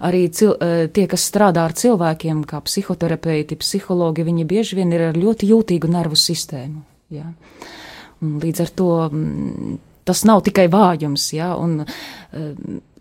Arī 0.01 0.23
cil, 0.33 0.55
eh, 0.55 0.87
tie, 0.89 1.07
kas 1.11 1.27
strādā 1.29 1.67
ar 1.67 1.75
cilvēkiem, 1.77 2.45
kā 2.49 2.63
psihoterapeiti, 2.63 3.59
psihologi, 3.59 4.25
viņi 4.25 4.47
bieži 4.47 4.77
vien 4.77 4.93
ir 4.93 5.09
ar 5.11 5.19
ļoti 5.19 5.51
jūtīgu 5.51 5.91
nervu 5.91 6.17
sistēmu, 6.17 6.83
jā. 7.11 7.27
Un 8.23 8.39
līdz 8.41 8.61
ar 8.61 8.71
to 8.71 8.91
mm, 9.11 9.79
tas 10.05 10.25
nav 10.25 10.43
tikai 10.47 10.69
vājums, 10.71 11.33
jā, 11.35 11.53
un 11.59 11.85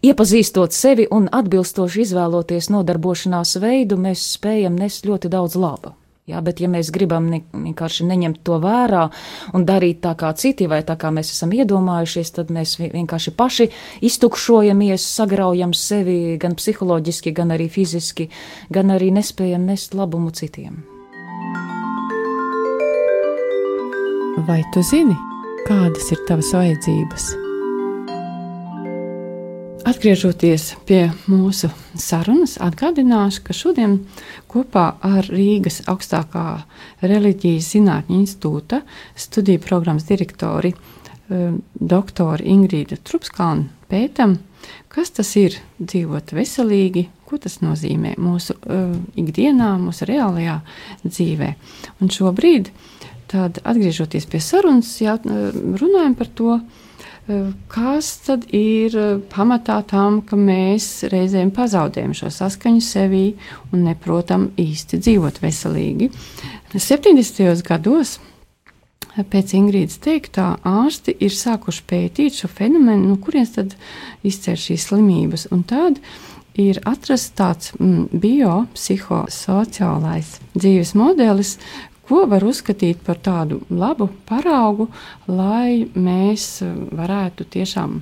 Iepazīstot 0.02 0.74
sevi 0.74 1.04
un 1.14 1.28
atbilstoši 1.30 2.00
izvēloties 2.02 2.72
nodarbošanās 2.74 3.60
veidu, 3.62 4.00
mēs 4.02 4.24
spējam 4.34 4.80
nest 4.82 5.06
ļoti 5.06 5.30
daudz 5.30 5.54
laba. 5.62 5.94
Jā, 6.32 6.40
bet, 6.44 6.62
ja 6.64 6.70
mēs 6.72 6.92
gribam 6.96 7.28
vienkārši 7.32 8.08
neņemt 8.08 8.42
to 8.48 8.60
vērā 8.64 9.08
un 9.58 9.66
darīt 9.68 10.00
tā 10.06 10.14
kā 10.20 10.32
citi, 10.38 10.70
vai 10.72 10.82
tā 10.88 10.96
kā 11.00 11.12
mēs 11.12 11.34
esam 11.34 11.52
iedomājušies, 11.56 12.32
tad 12.38 12.54
mēs 12.56 12.78
vienkārši 12.82 13.36
paši 13.36 13.68
iztukšojamies, 14.08 15.10
sagraujam 15.18 15.76
sevi 15.76 16.38
gan 16.42 16.56
psiholoģiski, 16.60 17.36
gan 17.36 17.52
arī 17.58 17.68
fiziski, 17.72 18.30
gan 18.72 18.96
arī 18.96 19.12
nespējam 19.18 19.68
nest 19.68 19.98
labumu 19.98 20.32
citiem. 20.32 20.82
Vai 24.48 24.62
tu 24.74 24.82
zini, 24.88 25.18
kādas 25.68 26.14
ir 26.16 26.28
tavas 26.30 26.56
vajadzības? 26.56 27.51
Atgriežoties 29.82 30.76
pie 30.86 31.08
mūsu 31.26 31.72
sarunas, 31.98 32.58
atgādināšu, 32.62 33.42
ka 33.48 33.54
šodien 33.56 33.96
kopā 34.52 34.84
ar 35.02 35.26
Rīgas 35.26 35.80
augstākā 35.90 36.44
reliģijas 37.02 37.72
zinātņu 37.74 38.20
institūta 38.20 38.82
studiju 39.18 39.62
programmas 39.64 40.06
direktori 40.06 40.74
um, 40.76 41.62
doktoru 41.74 42.46
Ingrīdu 42.54 43.00
Trupskānu 43.02 43.72
pētam, 43.90 44.38
kas 44.92 45.16
tas 45.18 45.34
ir 45.42 45.58
dzīvot 45.80 46.36
veselīgi, 46.38 47.08
ko 47.26 47.42
tas 47.42 47.58
nozīmē 47.66 48.14
mūsu 48.22 48.60
uh, 48.60 48.94
ikdienā, 49.18 49.74
mūsu 49.82 50.06
reālajā 50.12 50.60
dzīvē. 51.08 51.56
Un 52.04 52.14
šobrīd, 52.14 52.70
tad, 53.34 53.64
atgriežoties 53.66 54.30
pie 54.30 54.46
sarunas, 54.46 54.94
jā, 55.02 55.18
runājam 55.26 56.18
par 56.20 56.30
to, 56.38 56.60
uh, 56.60 56.88
Kas 57.72 58.10
tad 58.26 58.48
ir 58.56 58.96
pamatā 59.32 59.82
tam, 59.88 60.22
ka 60.26 60.40
mēs 60.40 61.04
reizēm 61.12 61.52
pazaudējam 61.56 62.14
šo 62.18 62.32
saskaņu 62.34 62.84
sevī 62.86 63.26
un 63.72 63.86
neprotam 63.88 64.50
īsti 64.60 65.00
dzīvot 65.02 65.42
veselīgi? 65.44 66.12
70. 66.72 67.64
gados 67.68 68.18
pēc 69.12 69.54
Ingrīdas 69.58 69.98
teiktā, 70.04 70.58
ārsti 70.64 71.16
ir 71.20 71.32
sākuši 71.36 71.84
pētīt 71.88 72.34
šo 72.42 72.48
fenomenu, 72.52 73.08
no 73.12 73.18
kurienes 73.22 73.52
tad 73.58 73.70
izcer 74.28 74.58
šīs 74.60 74.88
slimības. 74.90 75.48
Un 75.52 75.64
tad 75.68 75.94
ir 76.60 76.80
atrasts 76.88 77.36
tāds 77.38 77.72
mm, 77.78 78.06
biopsihosociālais 78.24 80.30
dzīves 80.56 80.92
modelis, 81.00 81.52
ko 82.12 82.26
var 82.28 82.44
uzskatīt 82.44 83.04
par 83.06 83.22
tādu 83.24 83.62
labu 83.72 84.10
paraugu, 84.28 84.90
lai 85.32 85.88
mēs 85.96 86.48
eh, 86.66 86.74
varētu 86.98 87.48
tiešām 87.56 88.02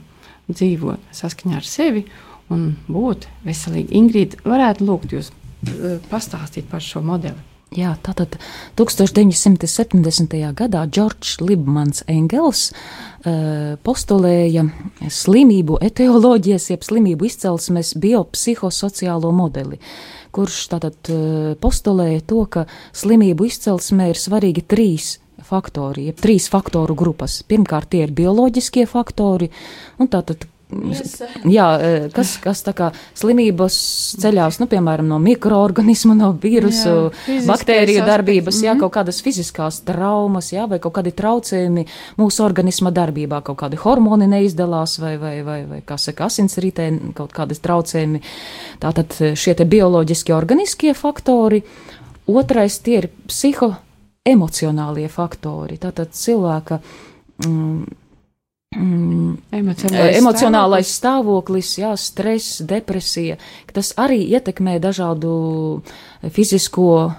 dzīvot 0.49 1.11
saskaņā 1.13 1.59
ar 1.59 1.67
sevi 1.67 2.07
un 2.49 2.71
būt 2.89 3.29
veselīgi. 3.45 3.93
Ingrīda, 3.99 4.41
varētu 4.49 4.87
lūgt 4.87 5.13
jūs 5.13 5.29
eh, 5.29 6.01
pastāstīt 6.09 6.69
par 6.71 6.83
šo 6.85 7.03
modeli. 7.05 7.45
Jā, 7.77 7.91
tātad 8.01 8.33
1970. 8.81 10.31
gadā 10.57 10.79
Džordžs 10.89 11.35
Libmans 11.43 12.01
Engels 12.09 12.71
uh, 12.71 13.75
postulēja 13.85 14.63
slimību 15.05 15.77
etioloģijas, 15.85 16.65
jeb 16.71 16.87
slimību 16.87 17.29
izcelsmes 17.29 17.93
biopsihosociālo 18.01 19.29
modeli. 19.37 19.77
Uh, 19.77 20.18
kurš 20.35 20.59
tātad 20.73 21.11
eh, 21.13 21.55
postulēja 21.61 22.21
to, 22.29 22.43
ka 22.51 22.65
slimību 22.95 23.49
izcelsmē 23.49 24.11
ir 24.11 24.19
svarīgi 24.19 24.65
trīs 24.69 25.17
faktori, 25.49 26.09
jeb 26.09 26.19
trīs 26.21 26.49
faktoru 26.51 26.95
grupas. 26.97 27.41
Pirmkārt, 27.47 27.91
tie 27.93 28.05
ir 28.05 28.15
bioloģiskie 28.15 28.85
faktori, 28.89 29.49
un 29.99 30.11
tātad 30.11 30.45
Jā, 31.49 31.65
e, 31.81 32.09
kas, 32.13 32.35
kas 32.43 32.59
tā 32.61 32.75
kā 32.77 32.91
slimības 33.17 33.75
ceļās, 34.21 34.59
nu, 34.61 34.67
piemēram, 34.69 35.07
no 35.09 35.17
mikroorganismu, 35.23 36.13
no 36.13 36.27
vīrusu, 36.37 36.91
jā, 37.25 37.39
baktēriju 37.47 38.03
darbības, 38.05 38.59
jā, 38.61 38.75
mhm. 38.75 38.83
kaut 38.83 38.93
kādas 38.99 39.17
fiziskās 39.25 39.79
traumas, 39.87 40.51
jā, 40.53 40.67
vai 40.69 40.77
kaut 40.83 40.93
kādi 40.99 41.15
traucējumi 41.17 41.87
mūsu 42.21 42.43
organisma 42.45 42.91
darbībā, 42.93 43.41
kaut 43.47 43.57
kādi 43.63 43.79
hormoni 43.81 44.27
neizdalās, 44.29 44.99
vai, 45.01 45.15
vai, 45.21 45.39
vai, 45.47 45.63
vai 45.71 45.79
kā 45.85 45.97
saka, 45.97 46.27
asinsritē, 46.29 46.91
kaut 47.17 47.33
kādas 47.33 47.63
traucējumi. 47.65 48.21
Tātad 48.83 49.15
šie 49.41 49.55
te 49.57 49.65
bioloģiskie 49.69 50.35
organiskie 50.37 50.93
faktori. 50.93 51.63
Otrais 52.29 52.77
tie 52.85 52.99
ir 52.99 53.09
psihoemocionālie 53.25 55.09
faktori. 55.09 55.79
Tātad 55.81 56.13
cilvēka. 56.13 56.77
Mm, 57.47 57.89
emocionālais, 58.75 60.19
emocionālais 60.19 60.93
stāvoklis, 60.99 61.71
jā, 61.81 61.95
stress, 61.97 62.61
depresija, 62.61 63.39
tas 63.73 63.93
arī 63.97 64.21
ietekmē 64.29 64.77
dažādu 64.83 65.81
fizisko 66.29 67.11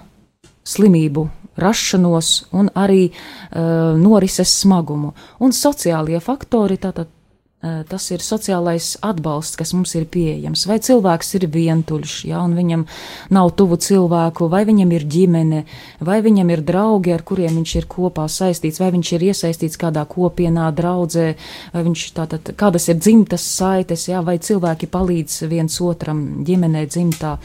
slimību 0.63 1.27
rašanos 1.61 2.29
un 2.55 2.71
arī 2.75 3.09
uh, 3.11 3.97
norises 3.99 4.53
smagumu. 4.63 5.11
Un 5.43 5.51
sociālie 5.51 6.21
faktori, 6.23 6.79
tātad 6.79 7.11
Eh, 7.11 7.20
tas 7.61 8.07
ir 8.09 8.23
sociālais 8.25 8.95
atbalsts, 9.05 9.57
kas 9.59 9.73
mums 9.75 9.93
ir 9.93 10.07
pieejams. 10.09 10.63
Vai 10.65 10.79
cilvēks 10.81 11.35
ir 11.37 11.45
vientuļš, 11.53 12.15
ja, 12.31 12.41
un 12.41 12.55
viņam 12.57 12.87
nav 13.29 13.51
tuvu 13.57 13.77
cilvēku, 13.77 14.47
vai 14.49 14.63
viņam 14.65 14.93
ir 14.97 15.05
ģimene, 15.05 15.59
vai 16.01 16.19
viņam 16.25 16.49
ir 16.55 16.63
draugi, 16.65 17.13
ar 17.13 17.21
kuriem 17.21 17.59
viņš 17.61 17.75
ir 17.77 17.89
kopā 17.91 18.25
saistīts, 18.25 18.81
vai 18.81 18.89
viņš 18.95 19.13
ir 19.13 19.27
iesaistīts 19.29 19.77
kādā 19.81 20.07
kopienā, 20.09 20.71
draudzē, 20.73 21.27
vai 21.75 21.85
viņš 21.85 22.07
tātad, 22.17 22.53
kādas 22.57 22.89
ir 22.89 22.97
dzimtas 22.97 23.45
saites, 23.45 24.07
ja, 24.09 24.25
vai 24.25 24.39
cilvēki 24.41 24.89
palīdz 24.89 25.43
viens 25.51 25.77
otram 25.85 26.41
ģimenē 26.47 26.87
dzimtā. 26.89 27.37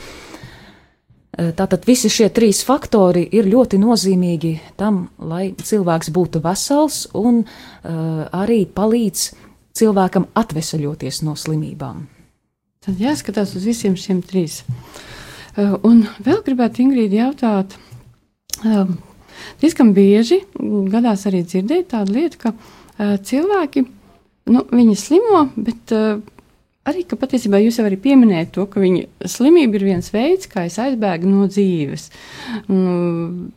Tātad 1.36 1.82
visi 1.84 2.08
šie 2.08 2.30
trīs 2.32 2.62
faktori 2.64 3.26
ir 3.36 3.44
ļoti 3.52 3.76
nozīmīgi 3.76 4.54
tam, 4.80 5.10
lai 5.20 5.50
cilvēks 5.52 6.08
būtu 6.08 6.40
vesels 6.40 7.02
un 7.12 7.42
uh, 7.42 8.22
arī 8.32 8.62
palīdz 8.64 9.26
uh, 9.26 9.45
cilvēkam 9.76 10.28
atvesaļoties 10.36 11.22
no 11.26 11.36
slimībām? 11.38 12.06
Tad 12.86 13.02
jāskatās 13.02 13.56
uz 13.58 13.66
visiem 13.66 13.96
šiem 13.98 14.22
trīs. 14.22 14.60
Uh, 15.56 15.74
un 15.86 16.04
vēl 16.22 16.42
gribētu 16.46 16.84
Ingrīdi 16.84 17.18
jautāt, 17.18 17.74
um, 18.62 18.96
diezgan 19.62 19.92
bieži 19.96 20.42
gadās 20.92 21.26
arī 21.28 21.42
dzirdēt 21.46 21.90
tādu 21.94 22.18
lietu, 22.18 22.40
ka 22.44 22.52
uh, 22.54 23.16
cilvēki, 23.16 23.84
nu, 24.52 24.62
viņi 24.70 24.96
slimo, 25.00 25.46
bet 25.56 25.94
arī, 26.86 27.02
ka 27.08 27.18
patiesībā 27.18 27.60
jūs 27.64 27.80
jau 27.80 27.86
arī 27.88 27.98
pieminējat 28.00 28.52
to, 28.54 28.66
ka 28.70 28.82
viņa 28.82 29.28
slimība 29.32 29.80
ir 29.80 29.86
viens 29.90 30.12
veids, 30.14 30.48
kā 30.50 30.66
es 30.68 30.78
aizbēgu 30.82 31.28
no 31.30 31.48
dzīves. 31.50 32.10
Um, 32.70 33.48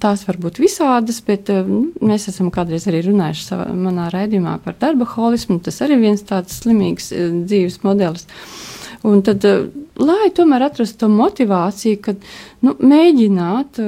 Tās 0.00 0.22
var 0.24 0.38
būt 0.40 0.60
visādas, 0.62 1.18
bet 1.26 1.50
uh, 1.52 1.66
mēs 2.04 2.28
esam 2.30 2.50
kādreiz 2.54 2.86
arī 2.88 3.02
runājuši 3.04 3.44
savā, 3.44 3.66
manā 3.76 4.08
raidījumā 4.12 4.56
par 4.64 4.78
darba 4.80 5.08
holismu. 5.08 5.58
Tas 5.64 5.82
arī 5.84 5.98
viens 6.00 6.24
tāds 6.24 6.60
slimīgs 6.62 7.10
uh, 7.12 7.26
dzīves 7.44 7.82
modelis. 7.84 8.24
Un 9.04 9.20
tad, 9.26 9.44
uh, 9.44 9.66
lai 10.00 10.30
tomēr 10.32 10.64
atrastu 10.70 11.04
to 11.04 11.10
motivāciju, 11.12 12.00
kad 12.06 12.24
nu, 12.64 12.76
mēģināt 12.80 13.82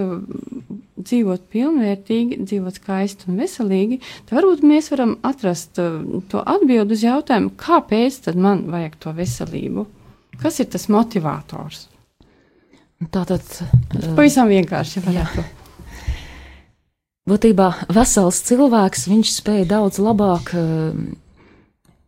dzīvot 1.07 1.49
pilnvērtīgi, 1.53 2.43
dzīvot 2.45 2.81
skaisti 2.81 3.31
un 3.31 3.41
veselīgi, 3.41 4.01
tad 4.29 4.41
varbūt 4.41 4.65
mēs 4.69 4.93
varam 4.93 5.17
atrast 5.27 5.77
to 5.77 6.45
atbildi 6.45 6.97
uz 6.97 7.05
jautājumu, 7.07 7.53
kāpēc 7.61 8.23
tad 8.29 8.41
man 8.41 8.67
vajag 8.73 8.97
to 9.01 9.17
veselību? 9.17 9.87
Kas 10.41 10.61
ir 10.61 10.69
tas 10.73 10.89
motivators? 10.93 11.87
Tātad. 13.13 13.45
Pavisam 14.17 14.49
vienkārši. 14.49 15.05
Jā. 15.13 15.29
Būtībā 17.27 17.73
vesels 17.91 18.39
cilvēks, 18.47 19.09
viņš 19.11 19.31
spēja 19.41 19.67
daudz 19.73 19.97
labāk 19.99 20.53
eh, 20.55 20.99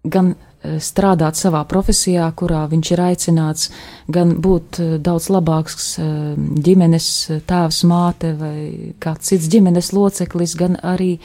gan 0.07 0.29
eh, 0.31 0.77
strādāt 0.79 1.35
savā 1.35 1.65
profesijā, 1.67 2.29
kurā 2.39 2.61
viņš 2.71 2.91
ir 2.95 3.01
aicināts, 3.03 3.73
gan 4.07 4.37
būt 4.39 4.79
eh, 4.79 4.93
daudz 5.03 5.27
labāks 5.35 5.97
ģimenes 5.99 7.09
tēvs, 7.51 7.81
māte 7.91 8.31
vai 8.39 8.59
kāds 9.03 9.33
cits 9.33 9.49
ģimenes 9.51 9.91
loceklis, 9.97 10.55
gan 10.59 10.79
arī 10.87 11.17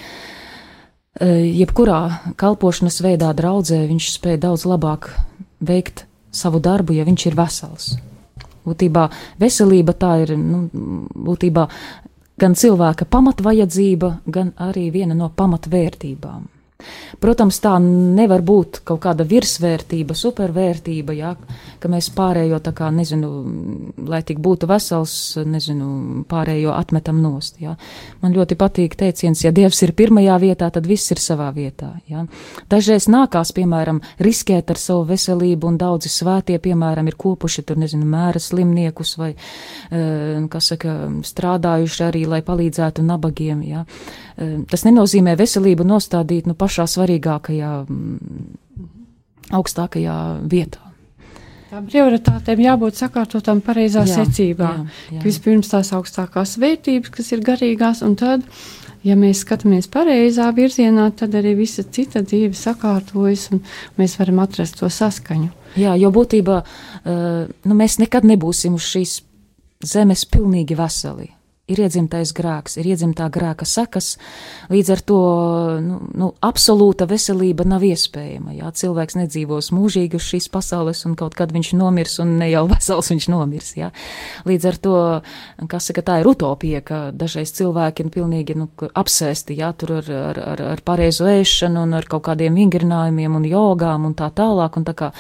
jebkurā 1.22 2.34
kalpošanas 2.42 2.96
veidā 3.06 3.28
draudzē 3.38 3.84
viņš 3.86 4.08
spēja 4.16 4.40
daudz 4.48 4.64
labāk 4.66 5.12
veikt 5.62 6.08
savu 6.34 6.58
darbu, 6.58 6.96
ja 6.98 7.06
viņš 7.06 7.26
ir 7.30 7.38
vesels. 7.38 7.92
Būtībā 8.66 9.04
veselība 9.38 9.94
tā 9.94 10.16
ir, 10.24 10.34
nu, 10.40 10.64
būtībā 10.74 11.68
gan 12.44 12.58
cilvēka 12.60 13.08
pamatvajadzība, 13.08 14.10
gan 14.28 14.52
arī 14.60 14.90
viena 14.92 15.16
no 15.16 15.30
pamatvērtībām. 15.32 16.53
Protams, 17.24 17.60
tā 17.64 17.76
nevar 17.80 18.44
būt 18.46 18.82
kaut 18.88 19.02
kāda 19.06 19.26
virsvērtība, 19.28 20.16
supervērtība, 20.18 21.16
jā, 21.18 21.34
ka 21.80 21.92
mēs 21.92 22.10
pārējo 22.16 22.60
tā 22.64 22.74
kā, 22.76 22.90
nezinu, 22.94 23.30
lai 24.08 24.22
tik 24.26 24.42
būtu 24.44 24.68
vesels, 24.70 25.16
nezinu, 25.46 26.24
pārējo 26.30 26.74
atmetam 26.76 27.22
nost, 27.24 27.60
jā. 27.64 27.76
Man 28.22 28.36
ļoti 28.36 28.58
patīk 28.60 28.98
teiciens, 29.00 29.44
ja 29.44 29.52
Dievs 29.56 29.82
ir 29.86 29.94
pirmajā 29.98 30.38
vietā, 30.42 30.70
tad 30.74 30.88
viss 30.90 31.12
ir 31.14 31.22
savā 31.22 31.50
vietā, 31.56 31.94
jā. 32.12 32.26
Dažreiz 32.72 33.08
nākās, 33.12 33.54
piemēram, 33.56 34.02
riskēt 34.24 34.72
ar 34.74 34.80
savu 34.82 35.08
veselību, 35.12 35.72
un 35.72 35.80
daudzi 35.82 36.12
svētie, 36.12 36.60
piemēram, 36.64 37.08
ir 37.12 37.18
kopuši 37.20 37.66
tur, 37.68 37.80
nezinu, 37.82 38.08
mēra 38.10 38.42
slimniekus 38.42 39.16
vai, 39.20 39.34
eh, 39.34 40.48
kas 40.50 40.74
saka, 40.74 40.96
strādājuši 41.24 42.06
arī, 42.08 42.26
lai 42.28 42.42
palīdzētu 42.46 43.04
nabagiem, 43.06 43.64
jā. 43.68 43.86
Eh, 44.38 44.64
tas 44.70 44.84
nenozīmē 44.88 45.36
veselību 45.38 45.86
nostādīt, 45.86 46.48
nu, 46.50 46.56
pašā 46.74 46.88
svarīgākajā, 46.90 47.86
mm, 47.86 48.88
augstākajā 49.54 50.18
vietā. 50.50 50.82
Tām 51.70 51.88
prioritātēm 51.90 52.62
jābūt 52.62 52.98
sakārtotām 52.98 53.62
pareizā 53.62 54.06
jā, 54.06 54.22
secībā. 54.22 54.70
Jā, 54.70 55.18
jā. 55.18 55.22
Vispirms 55.24 55.70
tās 55.70 55.92
augstākās 55.94 56.58
vērtības, 56.62 57.10
kas 57.14 57.32
ir 57.34 57.42
garīgās, 57.42 58.04
un 58.06 58.16
tad, 58.16 58.46
ja 59.04 59.18
mēs 59.18 59.42
skatāmies 59.42 59.90
pareizā 59.90 60.52
virzienā, 60.54 61.12
tad 61.18 61.34
arī 61.34 61.56
visa 61.58 61.84
cita 61.84 62.22
dzīve 62.22 62.54
sakārtojas, 62.54 63.50
un 63.54 63.64
mēs 63.98 64.18
varam 64.20 64.44
atrast 64.46 64.80
to 64.82 64.90
saskaņu. 64.90 65.50
Jā, 65.82 65.96
jo 65.98 66.14
būtībā 66.14 66.60
uh, 66.62 67.48
nu, 67.50 67.78
mēs 67.78 67.98
nekad 67.98 68.26
nebūsim 68.30 68.78
uz 68.78 68.86
šīs 68.94 69.22
zemes 69.84 70.28
pilnīgi 70.30 70.78
veseli 70.78 71.32
ir 71.74 71.84
iedzimtais 71.86 72.34
grēks, 72.36 72.78
ir 72.80 72.90
iedzimtā 72.94 73.28
grēka 73.34 73.68
sekas, 73.68 74.14
līdz 74.74 74.92
ar 74.96 75.04
to 75.10 75.20
nu, 75.84 76.00
nu, 76.20 76.30
absolūta 76.44 77.08
veselība 77.10 77.66
nav 77.68 77.86
iespējama. 77.88 78.56
Jā, 78.58 78.72
cilvēks 78.84 79.18
nedzīvos 79.20 79.72
mūžīgi 79.76 80.20
uz 80.20 80.28
šīs 80.30 80.50
pasaules, 80.54 81.04
un 81.08 81.18
kaut 81.20 81.38
kad 81.38 81.54
viņš 81.54 81.74
nomirs, 81.80 82.20
un 82.24 82.38
ne 82.42 82.50
jau 82.52 82.66
vesels 82.74 83.12
viņš 83.14 83.30
nomirs. 83.34 83.74
Jā. 83.80 83.92
Līdz 84.50 84.70
ar 84.70 84.80
to, 84.84 84.98
kas 85.72 85.90
saka, 85.90 86.06
tā 86.06 86.20
ir 86.22 86.30
utopija, 86.30 86.84
ka 86.86 87.04
dažreiz 87.16 87.54
cilvēki 87.58 88.06
ir 88.06 88.12
pilnīgi 88.14 88.58
nu, 88.60 88.70
apsēsti, 88.94 89.58
jā, 89.60 89.72
tur 89.78 89.98
ar, 90.00 90.12
ar, 90.32 90.42
ar, 90.54 90.66
ar 90.74 90.84
pareizu 90.86 91.28
ēšanu 91.32 91.86
un 91.88 91.98
ar 91.98 92.08
kaut 92.10 92.26
kādiem 92.28 92.56
vingrinājumiem 92.58 93.40
un 93.40 93.48
jogām 93.50 94.08
un 94.10 94.16
tā 94.18 94.30
tālāk, 94.36 94.78
un 94.80 94.88
tā 94.88 94.96
kā 94.98 95.12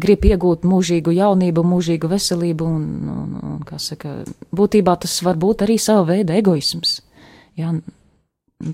grib 0.00 0.24
iegūt 0.28 0.66
mūžīgu 0.68 1.14
jaunību, 1.16 1.64
mūžīgu 1.66 2.10
veselību, 2.10 2.66
un, 2.66 2.86
un, 3.14 3.36
un 3.52 3.58
kas 3.66 3.90
saka, 3.92 4.20
būtībā 4.56 4.96
tas 5.00 5.20
var 5.26 5.38
būt 5.40 5.64
arī 5.66 5.78
sava 6.00 6.16
veida 6.16 6.36
egoisms. 6.40 7.00
Jā, 7.58 7.74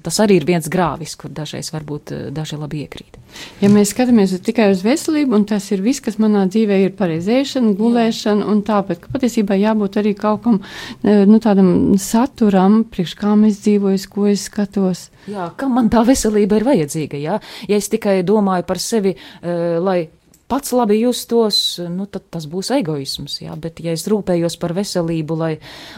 Tas 0.03 0.17
arī 0.19 0.41
ir 0.41 0.45
viens 0.49 0.67
grāvis, 0.67 1.13
kur 1.15 1.31
dažreiz 1.31 1.69
varbūt 1.71 2.11
eh, 2.11 2.23
daži 2.35 2.57
labi 2.59 2.81
iekrīt. 2.83 3.21
Ja 3.63 3.69
mēs 3.71 3.93
skatāmies 3.93 4.33
tikai 4.43 4.73
uz 4.73 4.81
veselību, 4.83 5.37
un 5.39 5.45
tas 5.47 5.69
ir 5.71 5.85
viss, 5.85 6.03
kas 6.03 6.17
manā 6.19 6.43
dzīvē 6.51 6.81
ir 6.83 6.97
pareizēšana, 6.99 7.71
gulēšana, 7.79 8.49
un 8.51 8.65
tāpēc, 8.67 9.05
ka 9.05 9.13
patiesībā 9.15 9.55
jābūt 9.61 10.01
arī 10.03 10.17
kaut 10.19 10.43
kam 10.43 10.59
eh, 10.59 11.23
nu, 11.31 11.39
tādam 11.39 11.95
saturam, 12.03 12.81
priekš 12.91 13.15
kā 13.21 13.37
es 13.47 13.63
dzīvoju, 13.63 14.03
ko 14.11 14.27
es 14.33 14.49
skatos. 14.51 15.05
Jā, 15.31 15.53
kam 15.55 15.79
man 15.79 15.93
tā 15.95 16.03
veselība 16.07 16.59
ir 16.59 16.67
vajadzīga? 16.67 17.23
Jā? 17.23 17.39
Ja 17.71 17.79
es 17.79 17.87
tikai 17.93 18.25
domāju 18.27 18.67
par 18.67 18.83
sevi, 18.83 19.15
uh, 19.15 19.79
lai 19.83 20.01
pats 20.49 20.75
labi 20.77 21.01
justos, 21.01 21.61
nu, 21.93 22.09
tad 22.11 22.29
tas 22.35 22.49
būs 22.51 22.73
egoisms. 22.79 23.41
Jā? 23.45 23.57
Bet, 23.61 23.81
ja 23.85 23.95
es 23.97 24.07
rūpējos 24.11 24.59
par 24.63 24.77
veselību, 24.77 25.41
lai, 25.41 25.55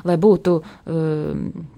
lai 0.09 0.21
būtu. 0.21 0.61
Uh, 0.89 1.75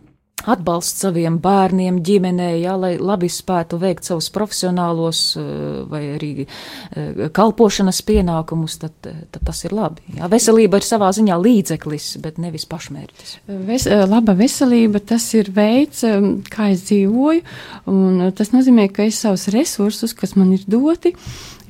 atbalsts 0.48 1.02
saviem 1.04 1.36
bērniem, 1.42 2.00
ģimenei, 2.04 2.62
jā, 2.62 2.74
lai 2.80 2.94
labi 3.00 3.28
spētu 3.32 3.78
veikt 3.80 4.08
savus 4.08 4.30
profesionālos 4.32 5.22
eh, 5.38 5.44
vai 5.90 6.02
arī 6.14 6.30
eh, 6.44 7.26
kalpošanas 7.36 8.00
pienākumus, 8.08 8.78
tad, 8.80 8.96
tad 9.04 9.40
tas 9.46 9.62
ir 9.66 9.74
labi. 9.76 10.04
Jā. 10.16 10.30
Veselība 10.32 10.80
ir 10.80 10.86
savā 10.86 11.10
ziņā 11.16 11.36
līdzeklis, 11.40 12.10
bet 12.24 12.40
nevis 12.42 12.66
pašmērķis. 12.70 13.36
Ves, 13.68 13.86
laba 14.10 14.36
veselība 14.38 15.02
tas 15.12 15.26
ir 15.36 15.52
veids, 15.54 16.04
kā 16.50 16.70
es 16.74 16.86
dzīvoju, 16.88 17.44
un 17.92 18.30
tas 18.36 18.54
nozīmē, 18.54 18.88
ka 18.94 19.08
es 19.08 19.20
savus 19.24 19.48
resursus, 19.52 20.16
kas 20.16 20.36
man 20.38 20.54
ir 20.56 20.64
doti, 20.70 21.14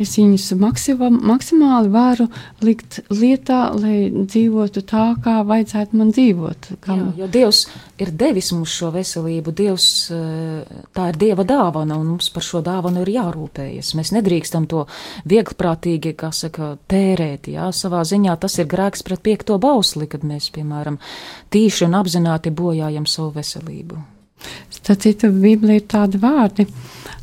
es 0.01 0.15
viņus 0.19 0.47
maksimā, 0.61 1.11
maksimāli 1.11 1.91
varu 1.93 2.27
likt 2.65 3.01
lietā, 3.13 3.61
lai 3.77 4.11
dzīvotu 4.11 4.83
tā, 4.89 5.05
kā 5.25 5.41
vajadzētu 5.47 5.99
man 6.01 6.13
dzīvot. 6.15 6.71
Kā... 6.83 6.97
Jā, 6.97 7.09
jo 7.21 7.31
Dievs 7.35 7.63
ir 8.01 8.13
devis 8.17 8.51
mums 8.57 8.75
šo 8.75 8.91
veselību, 8.95 9.55
Dievs, 9.57 9.89
eh, 10.15 10.85
tā 10.97 11.11
ir 11.13 11.21
Dieva 11.21 11.47
dāvana, 11.49 11.99
un 12.01 12.15
mums 12.15 12.31
par 12.35 12.47
šo 12.47 12.63
dāvanu 12.67 13.05
ir 13.05 13.13
jārūpējas. 13.17 13.95
Mēs 13.99 14.15
nedrīkstam 14.17 14.69
to 14.71 14.87
vieglprātīgi, 15.31 16.15
kā 16.19 16.33
saka, 16.37 16.75
tērēt, 16.91 17.51
jā, 17.53 17.69
savā 17.77 18.05
ziņā 18.09 18.39
tas 18.41 18.59
ir 18.59 18.71
grēks 18.71 19.05
pret 19.07 19.25
piekto 19.27 19.59
bausli, 19.63 20.09
kad 20.11 20.25
mēs, 20.27 20.51
piemēram, 20.55 21.01
tīši 21.53 21.87
un 21.89 22.01
apzināti 22.01 22.55
bojājam 22.55 23.07
savu 23.11 23.35
veselību. 23.37 24.01
Starp 24.73 25.03
citu, 25.05 25.29
Bībelē 25.37 25.77
ir 25.81 25.87
tādi 25.91 26.21
vārdi, 26.21 26.65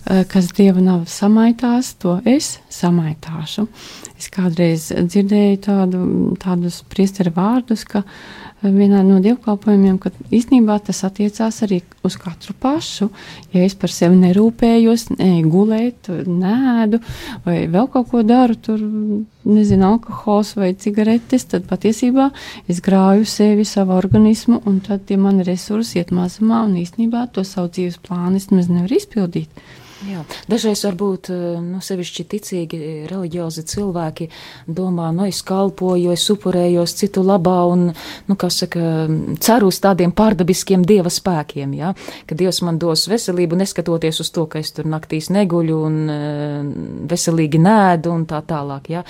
kas 0.08 0.52
Dieva 0.56 0.82
nav 0.84 1.06
samaitās, 1.12 1.94
to 2.00 2.18
es 2.26 2.58
samaitāšu. 2.72 3.68
Es 4.18 4.32
kādreiz 4.34 4.90
dzirdēju 4.96 5.58
tādu, 5.62 6.04
tādus 6.42 6.80
priesteru 6.90 7.34
vārdus, 7.36 7.84
ka 7.86 8.02
vienā 8.64 9.04
no 9.06 9.20
dievkalpojumiem, 9.22 10.00
ka 10.02 10.10
īstenībā 10.34 10.80
tas 10.88 11.04
attiecās 11.06 11.60
arī 11.66 11.82
uz 12.08 12.18
katru 12.18 12.56
pašu. 12.58 13.10
Ja 13.54 13.62
es 13.68 13.76
par 13.78 13.94
sevi 13.94 14.18
nerūpējos, 14.18 15.12
neju 15.20 15.52
gulēt, 15.54 16.10
nēdu 16.26 17.02
vai 17.46 17.60
vēl 17.70 17.90
kaut 17.94 18.10
ko 18.14 18.24
daru, 18.26 18.58
tur 18.58 18.82
nezinu, 19.48 19.92
alkohols 19.92 20.56
vai 20.58 20.74
cigaretes, 20.80 21.46
tad 21.52 21.68
patiesībā 21.70 22.32
es 22.72 22.82
grāju 22.84 23.28
sevi, 23.30 23.68
savu 23.68 23.94
organismu, 23.98 24.64
un 24.66 24.82
tad 24.86 25.06
tie 25.08 25.20
mani 25.22 25.46
resursi 25.48 26.02
iet 26.02 26.16
mazumā, 26.16 26.66
un 26.66 26.80
īstenībā 26.82 27.28
to 27.36 27.46
savu 27.46 27.70
dzīves 27.76 28.02
plānu 28.08 28.42
es 28.42 28.50
nemaz 28.50 28.72
nevaru 28.72 28.98
izpildīt. 28.98 29.68
Jā. 30.06 30.22
Dažreiz 30.46 30.84
varbūt 30.86 31.32
eh, 31.34 31.38
nu, 31.58 31.80
sevišķi 31.82 32.24
ticīgi, 32.30 32.80
reliģiozi 33.10 33.64
cilvēki 33.66 34.28
domā, 34.70 35.08
nu, 35.16 35.26
es 35.26 35.40
kalpoju, 35.46 36.12
es 36.14 36.26
upurējos 36.30 36.94
citu 37.00 37.24
labā 37.26 37.56
un, 37.72 37.88
nu, 38.28 38.38
kā 38.38 38.52
saka, 38.54 39.08
ceru 39.42 39.72
uz 39.72 39.80
tādiem 39.82 40.14
pārdabiskiem 40.14 40.84
dieva 40.86 41.10
spēkiem, 41.14 41.74
jā, 41.80 41.96
ka 42.30 42.38
dievs 42.38 42.62
man 42.66 42.78
dos 42.82 43.08
veselību, 43.10 43.58
neskatoties 43.58 44.22
uz 44.22 44.30
to, 44.36 44.46
ka 44.52 44.62
es 44.62 44.70
tur 44.76 44.86
naktīs 44.90 45.32
neguļu 45.34 45.80
un 45.88 45.98
uh, 46.14 46.70
veselīgi 47.10 47.62
nēdu 47.64 48.14
un 48.14 48.28
tā 48.30 48.44
tālāk, 48.46 48.92
jā. 48.94 49.04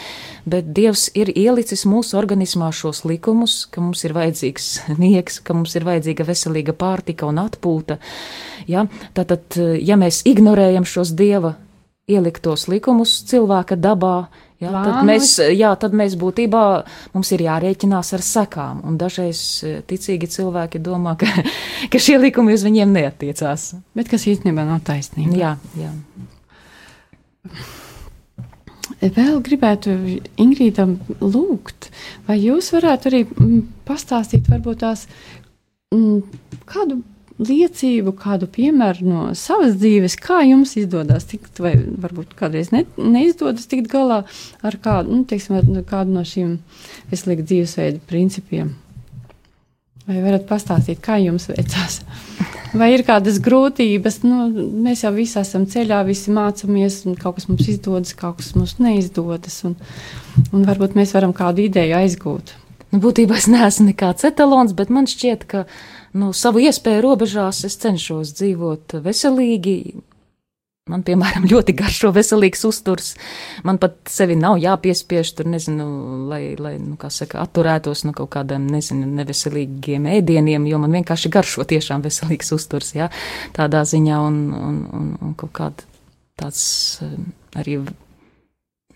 Bet 0.48 0.72
dievs 0.78 1.10
ir 1.20 1.34
ielicis 1.36 1.84
mūsu 1.90 2.16
organismā 2.20 2.72
šos 2.72 3.04
likumus, 3.10 3.66
ka 3.68 3.84
mums 3.84 4.06
ir 4.08 4.16
vajadzīgs 4.16 4.70
nieks, 5.04 5.42
ka 5.44 5.58
mums 5.58 5.76
ir 5.76 5.88
vajadzīga 5.90 6.30
veselīga 6.32 6.78
pārtika 6.80 7.28
un 7.28 7.44
atpūta, 7.44 8.00
jā. 8.72 8.88
Tātad, 9.18 9.60
ja 9.84 10.00
mēs 10.00 10.24
ignorējam 10.30 10.77
ignorējam 10.78 10.86
šos 10.86 11.16
dieva 11.16 11.56
ieliktos 12.08 12.68
likumus 12.70 13.24
cilvēka 13.28 13.76
dabā, 13.76 14.30
jā, 14.62 14.72
tad, 14.72 15.06
mēs, 15.06 15.40
jā, 15.52 15.76
tad 15.76 15.94
mēs 15.94 16.16
būtībā 16.16 16.84
mums 17.14 17.32
ir 17.34 17.44
jārēķinās 17.44 18.14
ar 18.14 18.22
sekām. 18.24 18.82
Un 18.86 18.98
dažreiz 18.98 19.64
eh, 19.64 19.82
ticīgi 19.84 20.28
cilvēki 20.28 20.80
domā, 20.80 21.18
ka, 21.18 21.28
ka 21.92 22.00
šie 22.00 22.18
likumi 22.18 22.54
uz 22.54 22.64
viņiem 22.64 22.94
neatiecās. 22.94 23.74
Bet 23.94 24.08
kas 24.08 24.28
īstenībā 24.28 24.64
nav 24.64 24.86
taisnība. 24.88 25.36
Jā, 25.36 25.58
jā. 25.76 25.92
Vēl 29.02 29.42
gribētu 29.44 29.92
Ingrīdam 30.40 30.96
lūgt, 31.20 31.92
vai 32.26 32.40
jūs 32.40 32.72
varētu 32.72 33.12
arī 33.12 33.22
pastāstīt 33.86 34.48
varbūt 34.48 34.80
tās 34.86 35.06
kādu 35.92 37.02
liecību, 37.38 38.14
kādu 38.18 38.48
piemēru 38.50 39.06
no 39.08 39.24
savas 39.38 39.78
dzīves, 39.78 40.18
kā 40.22 40.42
jums 40.48 40.74
izdodas 40.80 41.28
tikt, 41.30 41.62
vai 41.62 41.76
varbūt 41.78 42.34
kādreiz 42.38 42.72
ne, 42.74 42.86
neizdodas 42.98 43.70
tikt 43.70 43.92
galā 43.92 44.24
ar 44.66 44.80
kādu, 44.82 45.14
nu, 45.14 45.24
teiksim, 45.30 45.60
ar 45.60 45.86
kādu 45.88 46.18
no 46.18 46.26
šīm 46.26 46.58
veselīga 47.12 47.46
dzīvesveida 47.46 48.04
principiem. 48.10 48.74
Vai 50.08 50.22
varat 50.24 50.46
pastāstīt, 50.48 51.02
kā 51.04 51.18
jums 51.20 51.50
veicās? 51.52 52.00
Vai 52.78 52.94
ir 52.94 53.04
kādas 53.08 53.42
grūtības? 53.44 54.22
Nu, 54.24 54.46
mēs 54.86 55.04
jau 55.04 55.12
visi 55.16 55.36
esam 55.42 55.66
ceļā, 55.68 56.00
visi 56.08 56.32
mācāmies, 56.36 57.02
un 57.08 57.18
kaut 57.20 57.38
kas 57.40 57.50
mums 57.50 57.68
izdodas, 57.68 58.16
kaut 58.16 58.40
kas 58.40 58.54
mums 58.56 58.78
neizdodas. 58.80 59.60
Un, 59.68 59.76
un 60.52 60.64
varbūt 60.68 60.96
mēs 60.96 61.12
varam 61.16 61.36
kādu 61.36 61.66
ideju 61.68 62.00
aizgūt. 62.00 62.56
Nu, 62.94 63.02
būtībā 63.04 63.36
es 63.36 63.50
neesmu 63.52 63.90
nekāds 63.90 64.24
etalons, 64.30 64.72
bet 64.76 64.92
man 64.94 65.10
šķiet, 65.12 65.44
ka 65.52 65.66
nu, 66.18 66.34
savu 66.36 66.62
iespēju 66.66 67.04
robežās 67.06 67.64
es 67.68 67.78
cenšos 67.82 68.34
dzīvot 68.38 69.00
veselīgi. 69.06 69.80
Man, 70.88 71.04
piemēram, 71.08 71.48
ļoti 71.52 71.76
garšo 71.78 72.14
veselīgs 72.16 72.64
uzturs. 72.68 73.14
Man 73.68 73.80
pat 73.82 74.00
sevi 74.12 74.38
nav 74.40 74.60
jāpiespiež 74.64 75.34
tur, 75.38 75.50
nezinu, 75.52 75.88
lai, 76.32 76.56
lai 76.60 76.78
nu, 76.80 76.96
kā 77.00 77.12
saka, 77.14 77.42
atturētos 77.44 78.06
no 78.08 78.16
kaut 78.18 78.32
kādiem, 78.38 78.70
nezinu, 78.72 79.10
neveselīgiem 79.20 80.08
ēdieniem, 80.18 80.68
jo 80.72 80.80
man 80.84 80.96
vienkārši 81.00 81.32
garšo 81.34 81.68
tiešām 81.68 82.06
veselīgs 82.06 82.54
uzturs, 82.56 82.94
jā, 82.98 83.12
tādā 83.58 83.84
ziņā 83.88 84.24
un, 84.30 84.42
un, 84.56 84.82
un, 85.00 85.14
un 85.30 85.38
kaut 85.40 85.54
kāda 85.60 85.88
tāds 86.38 86.64
eh, 87.04 87.16
arī 87.58 87.82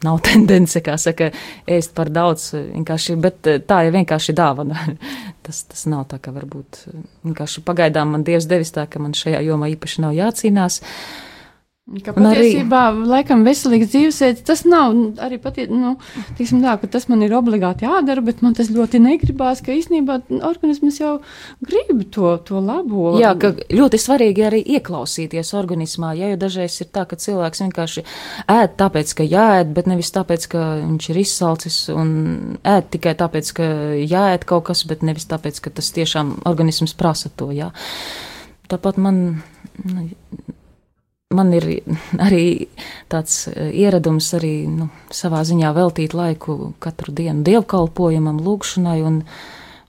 nav 0.06 0.22
tendence, 0.28 0.82
kā 0.86 0.98
saka, 1.02 1.32
ēst 1.70 1.96
par 1.98 2.12
daudz, 2.14 2.52
vienkārši, 2.58 3.18
bet 3.22 3.52
eh, 3.52 3.60
tā 3.64 3.84
ir 3.88 3.96
vienkārši 3.98 4.38
dāvana. 4.38 4.86
tas, 5.46 5.64
tas 5.72 5.88
nav 5.92 6.08
tā, 6.12 6.22
ka 6.24 6.36
varbūt 6.36 6.86
eh, 6.92 7.02
vienkārši 7.28 7.66
pagaidām 7.68 8.16
man 8.16 8.28
Dievs 8.28 8.50
devis 8.50 8.74
tā, 8.76 8.88
ka 8.90 9.02
man 9.04 9.18
šajā 9.18 9.44
jomā 9.48 9.72
īpaši 9.76 10.08
nav 10.08 10.18
jācīnās. 10.18 10.82
Uh, 10.82 11.31
Ka 12.06 12.13
patiesībā, 12.13 12.80
arī, 12.91 13.06
laikam, 13.10 13.41
veselīgs 13.44 13.89
dzīvesveids, 13.89 14.44
tas 14.46 14.62
nav 14.70 14.94
arī 15.26 15.39
patie, 15.41 15.65
nu, 15.67 15.96
tā, 16.38 16.76
ka 16.80 16.88
tas 16.94 17.08
man 17.10 17.26
ir 17.26 17.34
obligāti 17.36 17.88
jādara, 17.88 18.22
bet 18.24 18.44
man 18.46 18.54
tas 18.56 18.70
ļoti 18.72 19.02
negribās, 19.02 19.63
ka 19.65 19.74
īstenībā 19.74 20.20
organisms 20.46 21.00
jau 21.02 21.15
grib 21.65 22.04
to, 22.13 22.36
to 22.48 22.62
labo. 22.63 23.15
Jā, 23.20 23.34
ka 23.41 23.52
ļoti 23.74 24.00
svarīgi 24.00 24.46
arī 24.46 24.62
ieklausīties 24.78 25.52
organismā, 25.58 26.13
ja, 26.22 26.30
jo 26.32 26.39
dažreiz 26.46 26.78
ir 26.86 26.91
tā, 26.94 27.08
ka 27.10 27.17
cilvēks 27.20 27.65
vienkārši 27.65 28.06
ēd 28.56 28.78
tāpēc, 28.80 29.17
ka 29.17 29.28
jāēd, 29.28 29.74
bet 29.76 29.91
nevis 29.91 30.13
tāpēc, 30.15 30.48
ka 30.54 30.63
viņš 30.86 31.12
ir 31.12 31.22
izsalcis 31.26 31.82
un 31.98 32.15
ēd 32.62 32.94
tikai 32.94 33.17
tāpēc, 33.26 33.54
ka 33.58 33.74
jāēd 34.06 34.46
kaut 34.54 34.70
kas, 34.70 34.86
bet 34.88 35.02
nevis 35.04 35.28
tāpēc, 35.34 35.60
ka 35.65 35.74
tas 35.82 35.91
tiešām 35.98 36.38
organisms 36.46 36.94
prasa 36.96 37.34
to, 37.34 37.50
jā. 37.58 37.74
Tāpat 38.72 39.02
man. 39.02 39.24
Nu, 39.82 40.08
man 41.36 41.54
ir 41.56 41.67
arī 42.28 42.46
tāds 43.12 43.48
e, 43.50 43.70
ieradums 43.84 44.32
arī 44.38 44.54
nu, 44.70 44.89
savā 45.13 45.44
ziņā 45.48 45.72
veltīt 45.76 46.15
laiku 46.17 46.74
katru 46.84 47.13
dienu 47.15 47.46
dievkalpojumam, 47.48 48.41
lūgšanai, 48.46 49.00
un, 49.08 49.22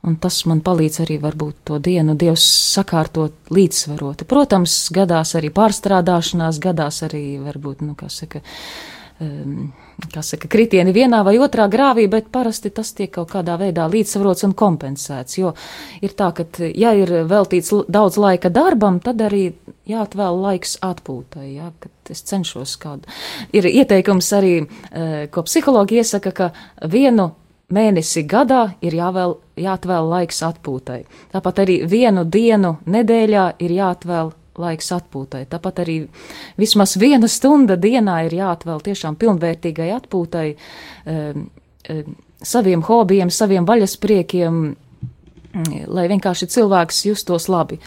un 0.06 0.18
tas 0.22 0.40
man 0.50 0.62
palīdz 0.64 1.02
arī 1.06 1.18
varbūt 1.22 1.62
to 1.70 1.78
dienu 1.82 2.16
Dievs 2.18 2.46
sakārtot 2.72 3.52
līdzsvaroti. 3.54 4.28
Protams, 4.28 4.76
gadās 4.94 5.36
arī 5.38 5.52
pārstrādāšanās, 5.54 6.60
gadās 6.62 7.02
arī 7.06 7.24
varbūt, 7.42 7.84
nu, 7.86 7.96
kā 7.98 8.10
saka, 8.12 8.42
um, 9.22 9.72
kas 10.12 10.32
saka, 10.34 10.48
kritieni 10.50 10.92
vienā 10.94 11.22
vai 11.26 11.36
otrā 11.42 11.68
grāvī, 11.72 12.06
bet 12.10 12.30
parasti 12.32 12.72
tas 12.74 12.92
tiek 12.96 13.10
kaut 13.14 13.30
kādā 13.32 13.56
veidā 13.60 13.88
līdzsvarots 13.90 14.46
un 14.48 14.54
kompensēts. 14.58 15.38
Jo 15.38 15.54
ir 16.02 16.14
tā, 16.18 16.32
ka, 16.36 16.46
ja 16.74 16.94
ir 16.98 17.12
veltīts 17.28 17.72
daudz 17.88 18.18
laika 18.20 18.50
darbam, 18.52 19.00
tad 19.04 19.22
arī 19.24 19.52
jāatvēl 19.88 20.40
laiks 20.42 20.78
atpūtai. 20.84 21.46
Ja, 21.56 21.70
es 22.10 22.24
cenšos 22.28 22.76
kādu. 22.82 23.08
Ir 23.52 23.68
ieteikums 23.68 24.32
arī, 24.36 24.66
eh, 24.90 25.28
ko 25.30 25.42
psihologi 25.46 26.00
iesaka, 26.02 26.32
ka 26.32 26.50
vienu 26.88 27.32
mēnesi 27.72 28.26
gadā 28.28 28.74
ir 28.84 28.92
jāvēl, 28.92 29.36
jāatvēl 29.56 30.08
laiks 30.10 30.42
atpūtai. 30.42 31.04
Tāpat 31.32 31.64
arī 31.64 31.80
vienu 31.88 32.24
dienu 32.24 32.78
nedēļā 32.86 33.52
ir 33.58 33.70
jāatvēl 33.70 34.32
laiks 34.62 34.92
atpūtai. 34.96 35.44
Tāpat 35.50 35.82
arī 35.84 35.96
vismaz 36.60 36.96
viena 37.00 37.30
stunda 37.30 37.76
dienā 37.80 38.22
ir 38.28 38.38
jāatvēl 38.40 38.82
tiešām 38.88 39.18
pilnvērtīgai 39.20 39.90
atpūtai, 39.98 40.46
um, 41.12 41.48
um, 41.92 42.16
saviem 42.42 42.82
hobijiem, 42.86 43.30
saviem 43.30 43.66
vaļaspriekiem, 43.68 44.62
lai 45.86 46.06
vienkārši 46.08 46.48
cilvēks 46.48 47.02
justos 47.10 47.48
labi. 47.52 47.78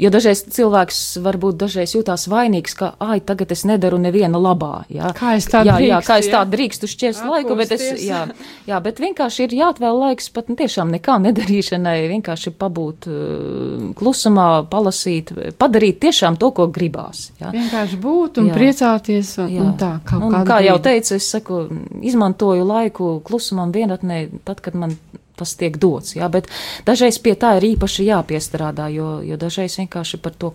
Jo 0.00 0.10
dažreiz 0.10 0.42
cilvēks 0.50 0.98
varbūt 1.22 1.58
dažreiz 1.60 1.92
jūtās 1.94 2.24
vainīgs, 2.30 2.74
ka, 2.78 2.92
ai, 3.02 3.20
tagad 3.22 3.52
es 3.54 3.62
nedaru 3.68 4.00
neviena 4.02 4.40
labā. 4.40 4.84
Jā, 4.90 5.12
kā 5.16 5.36
es 5.38 5.46
tā 5.50 5.62
jā, 5.66 5.76
drīkstu, 5.76 5.90
jā, 5.92 6.00
kā 6.08 6.16
es 6.22 6.30
tā 6.32 6.40
drīkstu 6.48 6.90
šķiest 6.90 7.26
laiku, 7.28 7.56
bet 7.58 7.74
es, 7.76 7.84
jā, 8.02 8.24
jā, 8.66 8.80
bet 8.82 9.02
vienkārši 9.02 9.46
ir 9.46 9.56
jāatvēl 9.60 10.00
laiks 10.06 10.30
pat 10.34 10.50
tiešām 10.58 10.90
nekā 10.96 11.18
nedarīšanai, 11.28 11.96
vienkārši 12.16 12.54
pabūt 12.58 13.08
uh, 13.10 13.86
klusumā, 13.98 14.48
palasīt, 14.72 15.34
padarīt 15.60 16.02
tiešām 16.02 16.40
to, 16.40 16.50
ko 16.56 16.66
gribās. 16.72 17.28
Jā. 17.38 17.52
Vienkārši 17.54 18.00
būt 18.02 18.42
un 18.42 18.50
Jā. 18.50 18.58
priecāties 18.58 19.36
un, 19.44 19.52
Jā. 19.52 19.62
un 19.62 19.74
tā 19.78 19.92
kaut 20.08 20.26
un, 20.26 20.38
kā 20.48 20.58
jau 20.66 20.78
teicu, 20.82 21.14
es 21.20 21.30
saku, 21.36 21.64
izmantoju 22.02 22.66
laiku 22.66 23.14
klusumam 23.26 23.74
vienatnē, 23.74 24.24
tad, 24.48 24.64
kad 24.64 24.78
man 24.78 24.96
tas 25.38 25.54
tiek 25.58 25.78
dots, 25.80 26.16
jā, 26.18 26.28
bet 26.32 26.50
dažreiz 26.86 27.18
pie 27.22 27.34
tā 27.38 27.54
ir 27.58 27.72
īpaši 27.72 28.08
jāpiestrādā, 28.10 28.88
jo, 28.94 29.14
jo 29.26 29.38
dažreiz 29.40 29.78
vienkārši 29.80 30.20
par 30.22 30.36
to 30.36 30.52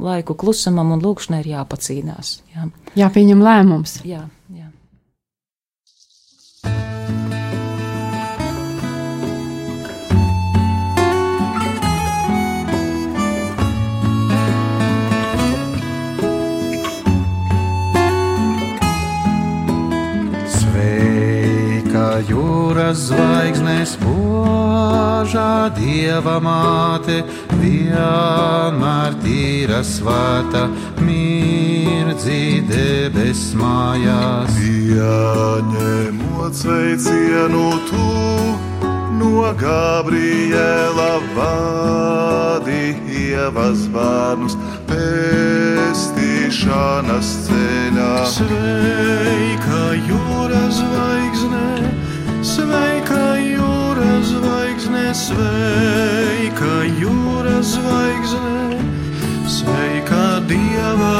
laiku 0.00 0.36
klusumam 0.38 0.94
un 0.96 1.04
lūkšanai 1.04 1.42
ir 1.44 1.52
jāpacīnās, 1.56 2.38
jā. 2.54 2.70
Jāpieņem 2.98 3.42
lēmums. 3.42 3.98
Jā, 4.06 4.26
jā. 4.54 4.70
Jūras 22.28 23.08
zvaigznes 23.08 23.96
požā 24.02 25.70
dieva 25.78 26.36
māte, 26.42 27.22
vienmēr 27.60 29.12
tīra 29.24 29.80
svēta, 29.86 30.62
mirdzi 31.02 32.62
debes 32.70 33.42
mājās. 33.58 34.54
Pieņemot 35.74 36.54
sveicienu 36.54 37.66
tu 37.88 38.08
no 39.18 39.42
Gabriela 39.58 41.14
vadi 41.36 42.84
ievas 43.10 43.80
bērnus 43.94 44.54
pestīšanas 44.90 47.28
ceļā. 47.46 48.14
Sveika 48.34 49.82
jūras 50.08 50.74
zvaigzne, 50.80 51.23
sveika 56.64 56.84
jūras 56.96 57.74
zvaigzne, 57.76 58.78
sveika 59.44 60.40
dieva 60.48 61.13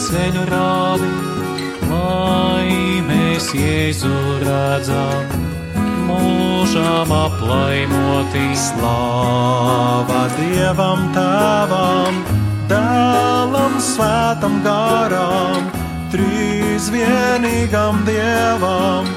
ceļu 0.00 0.42
rādi, 0.48 1.08
lai 1.90 3.00
mēs 3.04 3.50
Jēzu 3.52 4.12
redzam, 4.40 5.34
mūžām 6.08 7.12
aplaimoti. 7.12 8.46
Slāva 8.60 10.22
Dievam 10.38 11.04
Tēvam, 11.16 12.20
Dēlam 12.70 13.76
Svētam 13.84 14.60
Garam, 14.64 15.68
Trīs 16.12 16.88
vienīgam 16.94 18.00
Dievam, 18.08 19.10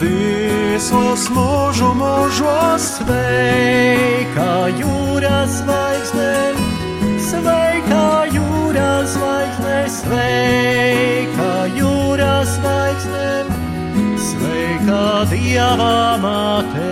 visos 0.00 1.26
mūžu 1.34 1.90
mūžos 1.98 2.90
sveika 2.98 4.52
jūras 4.78 5.62
zvaigzne, 5.62 6.34
sveika 7.30 8.04
jūras 8.30 8.47
sveika 10.08 11.48
jūras 11.76 12.54
zvaigzne, 12.56 13.32
sveika 14.16 15.02
Dieva 15.28 16.16
māte. 16.22 16.86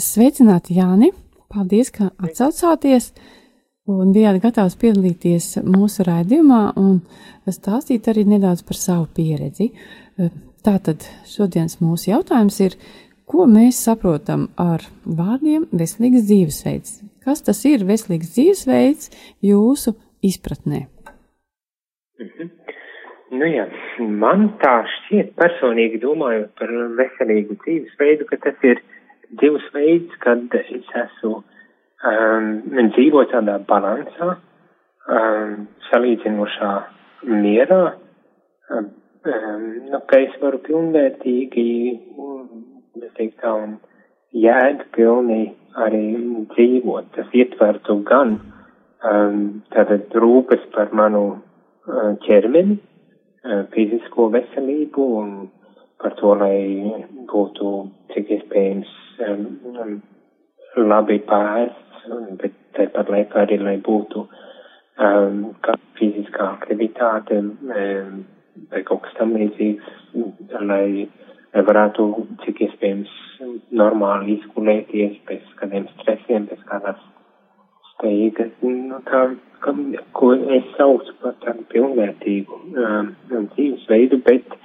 Sveicināti, 0.00 0.74
Jāni! 0.74 1.12
Paldies, 1.50 1.90
ka 1.94 2.10
atsaucāties 2.22 3.12
un 3.90 4.10
bijāt 4.14 4.40
gatavs 4.42 4.74
piedalīties 4.80 5.60
mūsu 5.66 6.06
raidījumā 6.06 6.62
un 6.80 7.00
stāstīt 7.50 8.06
arī 8.10 8.26
nedaudz 8.26 8.62
par 8.66 8.78
savu 8.78 9.06
pieredzi. 9.14 9.70
Tātad 10.60 11.06
šodienas 11.24 11.78
mūsu 11.80 12.10
jautājums 12.10 12.58
ir, 12.60 12.74
ko 13.24 13.46
mēs 13.48 13.78
saprotam 13.86 14.48
ar 14.60 14.84
vārdiem 15.06 15.64
veselīgs 15.72 16.26
dzīvesveids? 16.28 16.98
Kas 17.24 17.40
tas 17.46 17.62
ir 17.68 17.86
veselīgs 17.88 18.34
dzīvesveids 18.34 19.08
jūsu 19.46 19.94
izpratnē? 20.26 20.82
Nu 23.30 23.48
jā, 23.48 23.64
man 24.20 24.50
tā 24.60 24.74
šķiet 24.96 25.32
personīgi 25.38 26.02
domājot 26.02 26.52
par 26.60 26.74
veselīgu 26.98 27.56
dzīvesveidu, 27.62 28.28
ka 28.28 28.40
tas 28.44 28.68
ir 28.68 28.82
dzīvesveids, 29.40 30.20
kad 30.20 30.60
es 30.60 30.94
esmu 31.06 31.36
um, 31.40 32.48
dzīvo 32.92 33.24
tādā 33.32 33.56
balansā, 33.70 34.34
um, 35.08 35.54
salīdzinošā 35.88 36.72
mierā, 37.30 37.84
um, 38.74 38.90
ka 39.22 40.18
es 40.24 40.36
varu 40.40 40.60
pilnvērtīgi, 40.64 41.64
es 43.04 43.12
teiktu 43.18 43.40
tā, 43.42 43.52
un 43.52 43.76
jēga 44.32 44.86
pilni 44.96 45.42
arī 45.76 46.04
dzīvot. 46.54 47.10
Tas 47.16 47.34
ietvertu 47.36 48.00
gan 48.08 48.38
um, 49.04 49.62
tātad 49.74 50.16
rūpes 50.24 50.64
par 50.74 50.94
manu 50.96 51.24
uh, 51.36 52.14
ķermeni, 52.24 52.78
uh, 53.44 53.64
fizisko 53.74 54.30
veselību 54.32 55.08
un 55.20 55.34
par 56.00 56.16
to, 56.16 56.32
lai 56.40 56.56
būtu 57.28 57.74
cik 58.14 58.34
iespējams 58.38 58.90
um, 59.28 59.46
um, 59.76 59.94
labi 60.80 61.20
pārsts, 61.28 62.08
bet 62.40 62.56
tāpat 62.78 63.10
laikā 63.12 63.44
arī, 63.44 63.60
lai 63.60 63.76
būtu 63.84 64.24
um, 64.24 65.50
kā 65.60 65.76
fiziskā 66.00 66.54
aktivitāte 66.56 67.42
um, 67.44 68.22
vai 68.70 68.82
kaut 68.86 69.02
kas 69.06 69.16
tam 69.18 69.34
līdzīgs, 69.38 69.92
lai, 70.68 71.06
lai 71.54 71.64
varētu 71.66 72.08
cik 72.44 72.64
iespējams 72.66 73.14
normāli 73.72 74.36
izgulēties 74.38 75.16
bez 75.28 75.54
kādiem 75.60 75.88
stresiem, 75.94 76.48
bez 76.50 76.60
kādas 76.68 77.00
steigas, 77.94 78.52
nu, 78.64 79.00
tā, 79.08 79.22
ka, 79.64 79.74
ko 80.16 80.32
es 80.56 80.66
saucu 80.76 81.14
par 81.22 81.36
tādu 81.44 81.64
pilnvērtīgu 81.72 82.60
um, 82.84 83.10
dzīvesveidu, 83.54 84.20
bet 84.26 84.56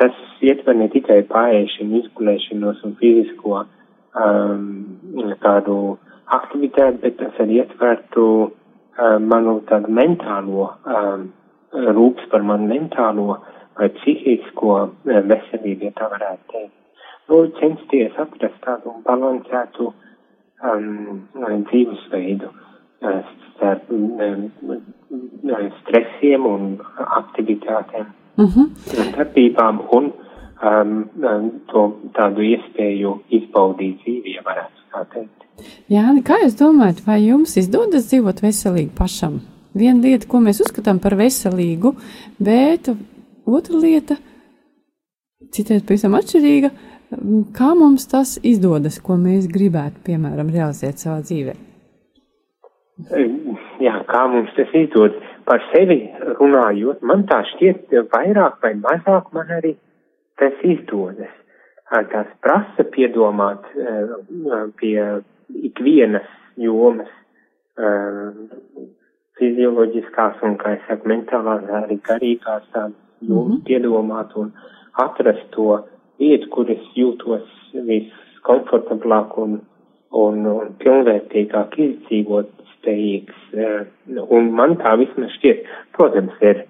tas 0.00 0.16
ietver 0.44 0.76
ne 0.78 0.88
tikai 0.92 1.22
pārēšanu, 1.30 2.02
izgulēšanos 2.02 2.82
un 2.86 2.96
fizisko 3.00 3.62
um, 3.62 4.66
tādu 5.44 5.76
aktivitāti, 6.32 7.00
bet 7.04 7.18
tas 7.20 7.40
arī 7.44 7.60
ietvertu 7.62 8.26
um, 8.48 9.28
manu 9.28 9.60
tādu 9.68 9.92
mentālo, 9.92 10.72
um, 10.86 11.30
rūps 11.72 12.28
par 12.30 12.44
manu 12.46 12.68
mentālo 12.68 13.38
vai 13.78 13.88
psihisko 13.96 14.78
veselību, 15.04 15.88
ja 15.88 15.92
tā 15.96 16.08
varētu 16.12 16.52
teikt. 16.52 16.78
Nu, 17.30 17.46
censties 17.60 18.16
atrast 18.20 18.58
tādu 18.64 18.92
balansētu 19.06 19.92
um, 19.92 21.22
dzīvesveidu 21.70 22.50
uh, 22.50 23.20
starp 23.52 23.92
um, 23.94 24.50
stresiem 25.80 26.46
un 26.46 26.66
aktivitātēm, 27.20 28.10
uh 28.36 28.56
-huh. 28.56 28.68
darbībām 29.16 29.80
un 29.98 30.12
um, 30.62 31.50
to 31.72 31.86
tādu 32.18 32.44
iespēju 32.52 33.20
izbaudīt 33.30 34.02
dzīvi, 34.02 34.36
ja 34.36 34.42
varētu 34.42 34.88
tā 34.92 35.04
teikt. 35.14 35.38
Jā, 35.88 36.04
kā 36.26 36.42
jūs 36.42 36.58
domājat, 36.58 37.06
vai 37.06 37.22
jums 37.26 37.56
izdodas 37.56 38.08
dzīvot 38.10 38.42
veselīgi 38.42 38.90
pašam? 38.98 39.40
Viena 39.72 40.04
lieta, 40.04 40.28
ko 40.28 40.42
mēs 40.44 40.60
uzskatām 40.64 40.98
par 41.00 41.16
veselīgu, 41.16 41.94
bet 42.42 42.90
otra 43.48 43.78
lieta, 43.80 44.18
citreiz 45.52 45.84
pavisam 45.88 46.16
atšķirīga, 46.18 46.70
kā 47.56 47.72
mums 47.78 48.04
tas 48.10 48.36
izdodas, 48.44 49.00
ko 49.00 49.16
mēs 49.20 49.48
gribētu, 49.52 50.02
piemēram, 50.06 50.52
realizēt 50.52 51.00
savā 51.00 51.20
dzīvē? 51.24 51.56
Jā, 53.82 53.94
kā 54.08 54.26
mums 54.30 54.52
tas 54.56 54.72
izdodas? 54.76 55.30
Par 55.48 55.58
sevi 55.72 56.04
runājot, 56.38 57.00
man 57.02 57.24
tā 57.26 57.40
šķiet 57.48 57.90
vairāk 58.12 58.60
vai 58.62 58.76
mazāk 58.78 59.32
man 59.34 59.48
arī 59.56 59.72
tas 60.38 60.60
izdodas. 60.62 61.32
Tas 62.12 62.28
prasa 62.40 62.86
piedomāt 62.94 63.64
pie 64.78 64.96
ikvienas 65.72 66.28
jomas, 66.56 67.10
fizioloģiskās 69.40 70.42
un, 70.46 70.56
kā 70.60 70.76
es 70.76 70.84
saku, 70.88 71.08
mentālās, 71.08 71.64
arī 71.82 71.98
garīgās 72.08 72.64
tādas 72.72 72.98
jomas 73.20 73.48
mm 73.48 73.56
-hmm. 73.56 73.64
piedomāt 73.66 74.36
un 74.36 74.52
atrast 75.04 75.50
to 75.50 75.80
vietu, 76.18 76.48
kur 76.48 76.70
es 76.70 76.82
jūtos 76.96 77.46
viskomfortablāk 77.72 79.38
un, 79.38 79.60
un, 80.10 80.46
un 80.46 80.74
pilnvērtīgāk 80.78 81.78
izdzīvot 81.78 82.50
spējīgs. 82.74 83.38
Un 84.28 84.52
man 84.58 84.76
tā 84.76 84.96
vismaz 84.98 85.30
šķiet, 85.38 85.66
protams, 85.96 86.32
ir, 86.40 86.64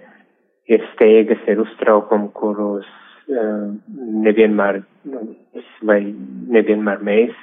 ir 0.69 0.85
steigas, 0.95 1.41
ir 1.47 1.61
uztraukumi, 1.61 2.29
kurus 2.33 2.87
nevienmēr, 4.27 4.83
vai 5.83 6.01
nevienmēr 6.57 7.03
mēs 7.03 7.35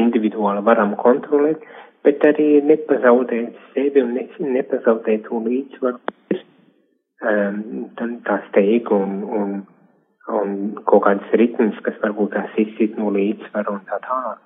individuāli 0.00 0.64
varam 0.64 0.94
kontrolēt, 0.96 1.62
bet 2.04 2.24
arī 2.28 2.48
nepazaudēt 2.68 3.60
sevi 3.74 4.02
un 4.04 4.14
ne, 4.18 4.26
nepazaudēt 4.56 5.24
to 5.28 5.40
līdzsvaru, 5.44 6.00
um, 7.24 7.60
tā 8.26 8.38
steiga 8.48 8.96
un, 8.96 9.14
un, 9.40 9.54
un 10.38 10.56
kaut 10.84 11.06
kādas 11.06 11.38
ritmas, 11.40 11.78
kas 11.86 11.96
varbūt 12.02 12.34
tās 12.36 12.60
izsit 12.60 12.98
no 13.00 13.12
līdzsvaru 13.14 13.78
un 13.78 13.86
tā 13.88 14.00
tālāk. 14.04 14.42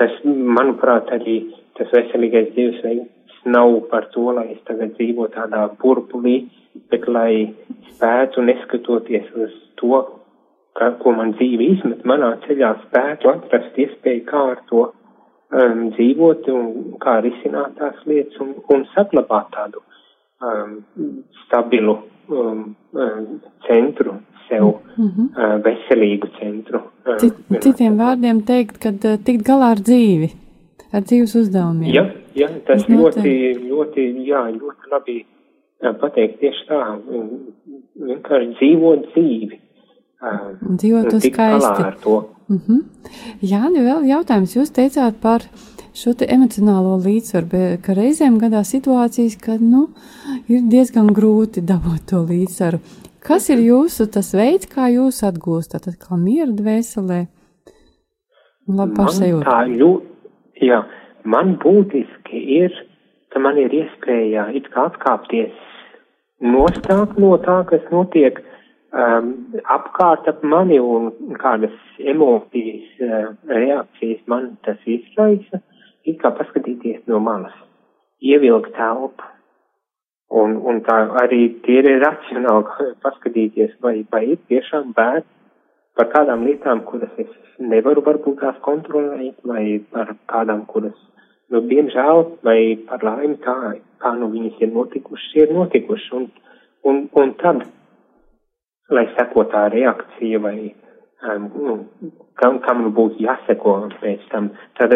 Tas, 0.00 0.16
manuprāt, 0.26 1.12
arī 1.14 1.38
tas 1.78 1.92
veselīgais 1.94 2.50
dzīvesveids 2.56 3.44
nav 3.44 3.76
par 3.90 4.08
to, 4.14 4.30
lai 4.34 4.48
es 4.56 4.60
tagad 4.66 4.96
dzīvo 4.96 5.28
tādā 5.34 5.68
burbulī, 5.80 6.48
bet 6.90 7.06
lai 7.06 7.52
spētu 7.92 8.42
neskatoties 8.42 9.28
uz 9.38 9.54
to, 9.78 10.00
ka, 10.78 10.94
ko 11.02 11.12
man 11.14 11.34
dzīve 11.38 11.68
izmet 11.76 12.04
manā 12.08 12.32
ceļā, 12.46 12.72
spētu 12.88 13.30
atrast 13.30 13.78
iespēju, 13.84 14.24
kā 14.30 14.44
ar 14.54 14.62
to 14.70 14.88
um, 15.54 15.88
dzīvot 15.94 16.48
un 16.52 16.68
kā 17.02 17.18
risināt 17.24 17.76
tās 17.78 17.98
lietas 18.08 18.40
un, 18.42 18.54
un 18.74 18.84
saglabāt 18.94 19.50
tādu 19.54 19.82
um, 20.42 20.78
stabilu 21.44 21.98
um, 22.28 22.64
um, 22.92 23.26
centru 23.68 24.18
sev, 24.48 24.64
mm 24.96 25.08
-hmm. 25.08 25.28
uh, 25.32 25.56
veselīgu 25.64 26.28
centru. 26.38 26.82
Uh, 27.06 27.16
Cit, 27.16 27.34
citiem 27.60 27.96
vārdiem 27.98 28.42
teikt, 28.44 28.78
ka 28.78 28.92
uh, 28.92 29.18
tikt 29.24 29.46
galā 29.48 29.70
ar 29.76 29.80
dzīvi, 29.90 30.30
ar 30.92 31.02
dzīves 31.02 31.34
uzdevumiem. 31.42 31.94
Jā, 31.94 32.04
jā 32.34 32.48
tas 32.66 32.82
es 32.82 32.88
ļoti, 32.88 33.34
ļoti, 33.70 34.08
jā, 34.28 34.42
ļoti 34.60 34.92
labi 34.92 35.18
uh, 35.24 35.94
pateikt 36.00 36.40
tieši 36.40 36.66
tā, 36.68 36.80
vienkārši 38.04 38.50
dzīvot 38.58 39.12
dzīvi 39.12 39.64
Un 40.24 40.78
dzīvot 40.80 41.10
to 41.12 41.20
skaisti. 41.20 41.84
Uh 42.48 42.56
-huh. 42.56 42.82
Jā, 43.40 43.62
vēl 43.72 44.04
jautājums. 44.04 44.56
Jūs 44.56 44.70
teicāt 44.70 45.14
par 45.20 45.40
šo 45.94 46.12
te 46.18 46.26
emocionālo 46.28 46.98
līdzsvaru, 47.04 47.78
ka 47.82 47.94
reizēm 47.94 48.38
gadās 48.38 48.74
situācijas, 48.74 49.36
kad, 49.40 49.60
nu, 49.60 49.88
ir 50.48 50.60
diezgan 50.62 51.06
grūti 51.06 51.62
dabūt 51.62 52.10
to 52.10 52.16
līdzsvaru. 52.16 52.78
Kas 53.24 53.48
ir 53.48 53.58
jūsu 53.58 54.06
tas 54.12 54.34
veids, 54.34 54.66
kā 54.66 54.90
jūs 54.92 55.22
atgūstat 55.24 55.86
atkal 55.88 56.18
mieru 56.18 56.52
dvēselē? 56.52 57.26
Labi 58.68 58.96
pašsajūtu. 58.96 59.44
Tā 59.44 59.60
ļoti, 59.68 60.06
jā, 60.68 60.82
man 61.24 61.56
būtiski 61.62 62.42
ir, 62.60 62.72
ka 63.32 63.40
man 63.40 63.56
ir 63.58 63.72
iespēja 63.72 64.50
it 64.58 64.68
kā 64.74 64.90
atkāpties 64.90 65.52
nostāk 66.44 67.16
no 67.16 67.36
tā, 67.40 67.62
kas 67.70 67.80
notiek, 67.92 68.40
um, 68.94 69.30
apkārt 69.76 70.28
ap 70.30 70.42
mani 70.46 70.78
un 70.80 71.12
kādas 71.40 71.76
emocijas, 71.98 72.88
uh, 73.02 73.28
reakcijas 73.50 74.24
man 74.30 74.54
tas 74.66 74.80
izraisa, 74.86 75.60
it 76.04 76.20
kā 76.22 76.32
paskatīties 76.38 77.04
no 77.10 77.20
malas, 77.20 77.56
ievilkt 78.22 78.74
telpu. 78.78 79.30
Un, 80.34 80.56
un 80.66 80.80
tā 80.82 80.96
arī 81.20 81.44
ir 81.70 81.88
racionāli 82.02 82.88
paskatīties, 83.04 83.76
vai, 83.84 84.00
vai 84.10 84.24
ir 84.34 84.40
tiešām 84.50 84.94
bērni 84.96 85.28
par 85.94 86.10
kādām 86.10 86.42
lietām, 86.46 86.82
kuras 86.88 87.12
es 87.22 87.30
nevaru 87.58 88.02
varbūt 88.06 88.40
tās 88.40 88.56
kontrolēt, 88.64 89.36
vai 89.46 89.78
par 89.94 90.14
kādām, 90.30 90.64
kuras, 90.66 90.96
nu, 91.52 91.60
diemžēl, 91.70 92.24
vai 92.46 92.58
par 92.88 93.04
laimi 93.06 93.38
tā, 93.44 93.76
kā 94.02 94.14
nu 94.18 94.30
viņas 94.32 94.58
ir 94.64 94.72
notikušas, 94.74 95.36
ir 95.38 95.54
notikušas. 95.54 96.10
Un, 96.18 96.26
un, 96.90 97.00
un 97.20 97.34
tad 97.40 97.62
lai 98.92 99.06
seko 99.16 99.44
tā 99.52 99.68
reakcija 99.72 100.40
vai 100.44 100.58
um, 101.28 101.46
nu, 101.54 101.76
kam, 102.40 102.58
kam 102.64 102.82
nu 102.84 102.92
būtu 102.96 103.22
jāseko 103.24 103.76
pēc 104.00 104.26
tam. 104.32 104.50
Tad 104.78 104.92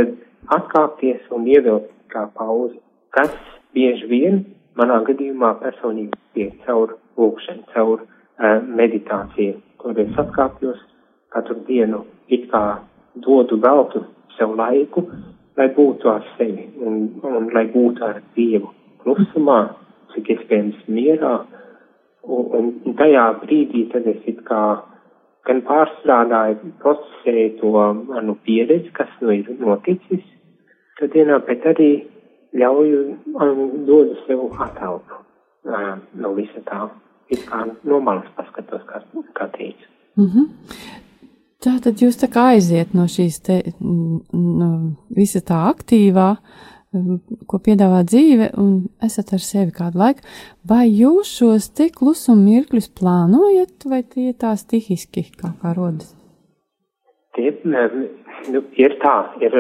atkāpties 0.54 1.24
un 1.34 1.46
ievilkt 1.48 1.92
kā 2.12 2.26
pauzi, 2.36 2.78
kas 3.16 3.32
bieži 3.76 4.08
vien 4.10 4.44
manā 4.78 5.00
gadījumā 5.08 5.54
personīgi 5.62 6.20
tiek 6.36 6.54
caur 6.66 6.96
lūkšanu, 7.18 7.64
caur 7.72 8.04
uh, 8.04 8.60
meditāciju, 8.62 9.58
kur 9.80 9.98
es 9.98 10.20
atkāpjos 10.20 10.84
katru 11.32 11.58
dienu, 11.66 12.04
it 12.28 12.48
kā 12.52 12.80
dodu 13.24 13.58
veltu 13.60 14.04
sev 14.36 14.54
laiku, 14.56 15.08
lai 15.58 15.68
būtu 15.74 16.10
ar 16.12 16.24
sevi 16.36 16.68
un, 16.84 17.08
un 17.26 17.48
lai 17.54 17.66
būtu 17.72 18.04
ar 18.04 18.20
Dievu 18.36 18.70
klusumā, 19.02 19.58
cik 20.12 20.30
iespējams 20.34 20.84
mierā, 20.92 21.34
uh, 21.42 21.57
Un, 22.28 22.72
tajā 22.98 23.24
brīdī 23.40 23.86
tad 23.92 24.06
es 24.10 24.20
it 24.28 24.42
kā 24.48 24.62
gan 25.48 25.62
pārstrādāju, 25.64 26.74
procesēju 26.82 27.54
to 27.60 27.70
manu 28.10 28.34
pieredzi, 28.44 28.92
kas 28.96 29.08
nu 29.22 29.32
ir 29.32 29.48
noticis, 29.62 30.26
tad 31.00 31.14
dienā, 31.14 31.38
bet 31.46 31.64
arī 31.72 31.90
ļauju, 32.58 33.00
um, 33.32 33.62
dodu 33.88 34.18
sev 34.26 34.44
atelpu 34.66 35.16
uh, 35.16 35.94
no 36.20 36.34
visa 36.36 36.60
tā, 36.68 36.90
it 37.32 37.46
kā 37.48 37.64
no 37.88 38.00
malas 38.04 38.28
paskatos, 38.36 38.84
kā, 38.90 39.00
kā 39.32 39.48
teicu. 39.56 39.88
Mm 40.20 40.28
-hmm. 40.34 40.46
Tā 41.64 41.80
tad 41.82 41.94
jūs 42.02 42.20
tā 42.20 42.28
kā 42.34 42.54
aiziet 42.54 42.94
no 42.94 43.02
šīs 43.02 43.40
te, 43.42 43.62
no 44.32 44.96
visa 45.16 45.40
tā 45.40 45.58
aktīvā, 45.72 46.30
uh, 46.30 46.77
ko 47.48 47.60
piedāvā 47.64 48.02
dzīve, 48.08 48.50
un 48.60 48.88
esat 49.04 49.34
ar 49.36 49.42
sevi 49.44 49.74
kādu 49.76 50.00
laiku, 50.00 50.24
vai 50.68 50.86
jūs 50.88 51.30
šos 51.40 51.68
te 51.76 51.90
klusuma 51.92 52.40
mirkļus 52.40 52.88
plānojat, 52.98 53.88
vai 53.90 54.02
tie 54.02 54.32
tā 54.32 54.54
stihiski 54.56 55.28
kā 55.36 55.52
kā 55.60 55.74
rodas? 55.76 56.14
Tie 57.36 57.52
nu, 57.64 58.62
ir 58.80 58.96
tā, 59.02 59.16
ir 59.44 59.54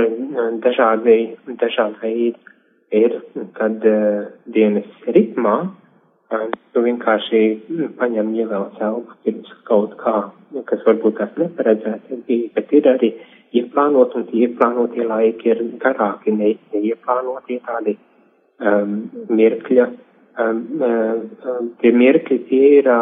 dažādi, 0.64 1.18
dažādi 1.60 2.00
veidi. 2.02 2.38
Ir, 2.88 3.18
kad 3.52 3.82
uh, 3.84 4.30
dienas 4.48 4.86
ritmā 5.12 5.56
uh, 5.68 6.44
tu 6.72 6.80
vienkārši 6.86 7.42
paņem 7.98 8.30
ievēl 8.32 8.64
celpu 8.78 9.18
pirms 9.26 9.50
kaut 9.68 9.92
kā, 10.00 10.22
kas 10.70 10.86
varbūt 10.86 11.18
tās 11.18 11.34
neparedzēts 11.36 12.22
bija, 12.24 12.48
bet 12.56 12.72
ir 12.72 12.88
arī 12.88 13.10
uh, 13.12 13.37
ieplānot, 13.56 14.16
un 14.18 14.26
tie 14.28 14.46
ieplānotie 14.46 15.06
laiki 15.06 15.52
ir 15.52 15.62
garāki, 15.82 16.34
ne, 16.34 16.54
neieplānotie 16.74 17.60
tādi 17.66 17.96
um, 18.60 18.98
mirkļa, 19.30 19.88
um, 20.44 20.60
um, 20.90 21.72
tie 21.80 21.94
mirkļi 21.94 22.38
tie 22.50 22.74
ir, 22.80 22.92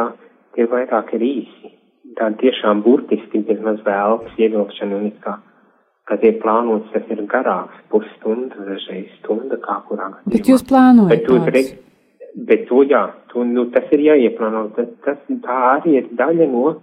tie 0.55 0.69
vairāk 0.71 1.15
ir 1.19 1.27
īsi, 1.27 1.75
tādi 2.19 2.47
tiešām 2.47 2.85
burtiski, 2.87 3.43
bez 3.49 3.61
maz 3.65 3.83
vēlks 3.87 4.39
ievilkšana 4.39 5.01
un 5.01 5.11
it 5.11 5.21
kā 5.25 5.39
kad 6.07 6.23
ir 6.23 6.39
plānots, 6.43 6.91
tas 6.95 7.09
ir 7.11 7.25
garāks, 7.31 7.79
pusstunda, 7.91 8.63
dažreiz 8.69 9.09
stunda, 9.19 9.59
kā 9.63 9.81
kurā 9.89 10.13
gadījumā. 10.13 10.35
Bet 10.37 10.51
jūs 10.53 10.63
plānojat 10.69 11.27
Bet, 11.27 11.49
re, 11.57 11.63
bet 12.51 12.67
to, 12.69 12.83
jā, 12.87 13.03
tu, 13.33 13.43
nu, 13.49 13.67
tas 13.75 13.91
ir 13.97 14.05
jāieplāno, 14.05 14.69
tas, 14.77 14.93
tas 15.07 15.19
tā 15.43 15.57
arī 15.73 15.97
ir 16.01 16.13
daļa 16.19 16.47
no 16.53 16.77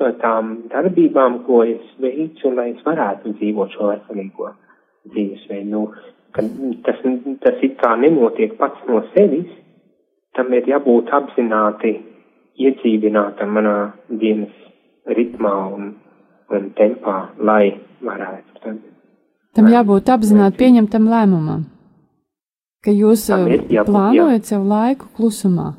no 0.00 0.10
tām 0.22 0.54
darbībām, 0.72 1.42
ko 1.46 1.62
es 1.66 1.82
veicu, 2.02 2.50
lai 2.54 2.70
es 2.74 2.82
varētu 2.86 3.34
dzīvot 3.38 3.74
šo 3.76 3.90
veselīgo 3.92 4.50
dzīvesveidu. 5.12 5.68
Nu, 5.70 5.84
tas, 6.86 7.02
tas 7.44 7.62
it 7.62 7.76
kā 7.82 7.94
nenotiek 8.00 8.56
pats 8.58 8.82
no 8.88 9.04
sevis, 9.12 9.50
tam 10.34 10.50
ir 10.56 10.66
jābūt 10.70 11.12
apzināti 11.14 11.94
iedzīvinātam 12.58 13.54
manā 13.54 13.76
dienas 14.08 14.54
ritmā 15.18 15.54
un, 15.76 15.94
un 16.54 16.66
tempā, 16.78 17.16
lai 17.38 17.76
varētu. 18.02 18.58
Tad, 18.64 18.82
tam 19.54 19.70
jābūt 19.70 20.10
apzināti 20.14 20.62
pieņemtam 20.64 21.08
lēmumam, 21.10 21.64
ka 22.84 22.94
jūs 22.94 23.28
plānojat 23.30 24.50
sev 24.50 24.66
laiku 24.68 25.10
klusumā. 25.16 25.72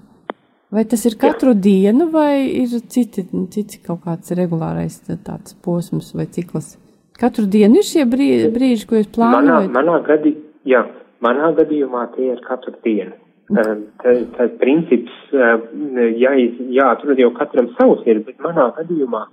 Vai 0.76 0.84
tas 0.92 1.06
ir 1.08 1.16
katru 1.16 1.54
Jā. 1.54 1.60
dienu, 1.70 2.10
vai 2.12 2.50
ir 2.64 2.74
citi, 2.92 3.24
citi 3.54 3.80
kaut 3.86 4.02
kāds 4.04 4.34
regulārais 4.36 4.98
tāds 5.08 5.56
posms 5.64 6.10
vai 6.18 6.26
cikls? 6.28 6.74
Katru 7.16 7.46
dienu 7.48 7.80
ir 7.80 7.88
šie 7.88 8.04
brīži, 8.12 8.50
brīži 8.52 8.88
ko 8.90 9.00
jūs 9.00 9.08
plānojat? 9.16 9.70
Manā, 9.70 9.72
manā, 9.72 10.02
gadi, 10.04 10.34
jā, 10.68 10.82
manā 11.24 11.54
gadījumā 11.56 12.10
tie 12.18 12.34
ir 12.34 12.42
katru 12.44 12.76
dienu. 12.84 13.16
Tas 14.02 14.20
tā, 14.36 14.50
princips, 14.60 15.16
jā, 15.32 16.34
jāatrod 16.76 17.20
jau 17.22 17.32
katram 17.38 17.70
savs 17.78 18.04
ir, 18.10 18.24
bet 18.26 18.42
manā 18.44 18.72
gadījumā 18.76 19.24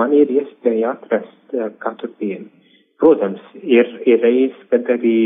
man 0.00 0.14
ir 0.16 0.30
iespēja 0.30 0.94
atrast 0.94 1.58
katru 1.82 2.12
dienu. 2.22 2.48
Protams, 3.02 3.42
ir, 3.60 3.90
ir 4.06 4.22
reizes, 4.22 4.60
kad 4.70 4.88
arī 4.94 5.18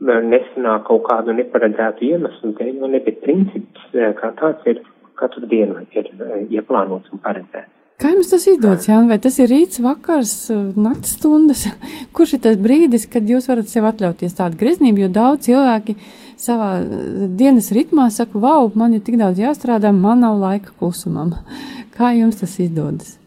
nesanāk 0.00 0.86
kaut 0.88 1.04
kādu 1.08 1.34
neparedzētu 1.36 2.06
iemeslu 2.08 2.54
dēļ, 2.58 2.78
un 2.84 2.96
ne, 2.96 3.02
bet 3.04 3.20
princips 3.24 3.92
eh, 3.92 4.14
kā 4.16 4.32
tāds 4.40 4.64
ir 4.70 4.80
katru 5.20 5.46
dienu 5.46 5.84
ir 5.92 6.08
eh, 6.08 6.46
ieplānots 6.56 7.12
un 7.12 7.20
paredzēts. 7.24 7.76
Kā 8.00 8.14
jums 8.14 8.30
tas 8.32 8.46
izdodas, 8.48 8.86
Jānis? 8.88 9.10
Vai 9.10 9.18
tas 9.20 9.34
ir 9.42 9.50
rīts, 9.52 9.80
vakars, 9.84 10.30
naktas 10.72 11.18
stundas? 11.18 11.66
Kurš 12.16 12.38
ir 12.38 12.42
tas 12.46 12.56
brīdis, 12.56 13.04
kad 13.12 13.28
jūs 13.28 13.50
varat 13.50 13.68
sev 13.68 13.84
atļauties 13.90 14.38
tādu 14.38 14.56
greznību, 14.62 15.04
jo 15.04 15.10
daudz 15.12 15.50
cilvēki 15.50 15.98
savā 16.40 16.70
eh, 16.80 17.26
dienas 17.36 17.68
ritmā 17.76 18.08
saka, 18.14 18.40
wow, 18.40 18.70
man 18.74 18.96
ir 18.96 19.04
tik 19.04 19.20
daudz 19.20 19.42
jāstrādā, 19.42 19.92
man 19.92 20.24
nav 20.24 20.40
laika 20.40 20.72
klusumam. 20.80 21.36
Kā 21.96 22.14
jums 22.16 22.40
tas 22.40 22.56
izdodas? 22.62 23.18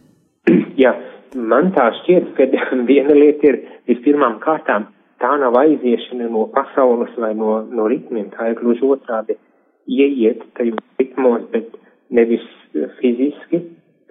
Jā, 0.81 0.95
man 1.37 1.69
tā 1.77 1.91
šķiet, 2.01 2.33
ka 2.39 2.49
viena 2.89 3.13
lieta 3.13 3.51
ir 3.51 3.61
vispirmām 3.91 4.39
kārtām 4.41 4.89
tā 5.23 5.31
nav 5.39 5.55
aiziešana 5.55 6.27
no 6.31 6.47
pasaules 6.51 7.15
vai 7.17 7.31
no, 7.39 7.61
no 7.71 7.87
ritmiem, 7.91 8.29
tā 8.35 8.51
ir 8.51 8.59
gluži 8.59 8.83
otrādi 8.95 9.37
ieiet 9.87 10.43
tajos 10.57 10.83
ritmos, 10.99 11.45
bet 11.53 11.71
nevis 12.13 12.43
fiziski, 12.99 13.61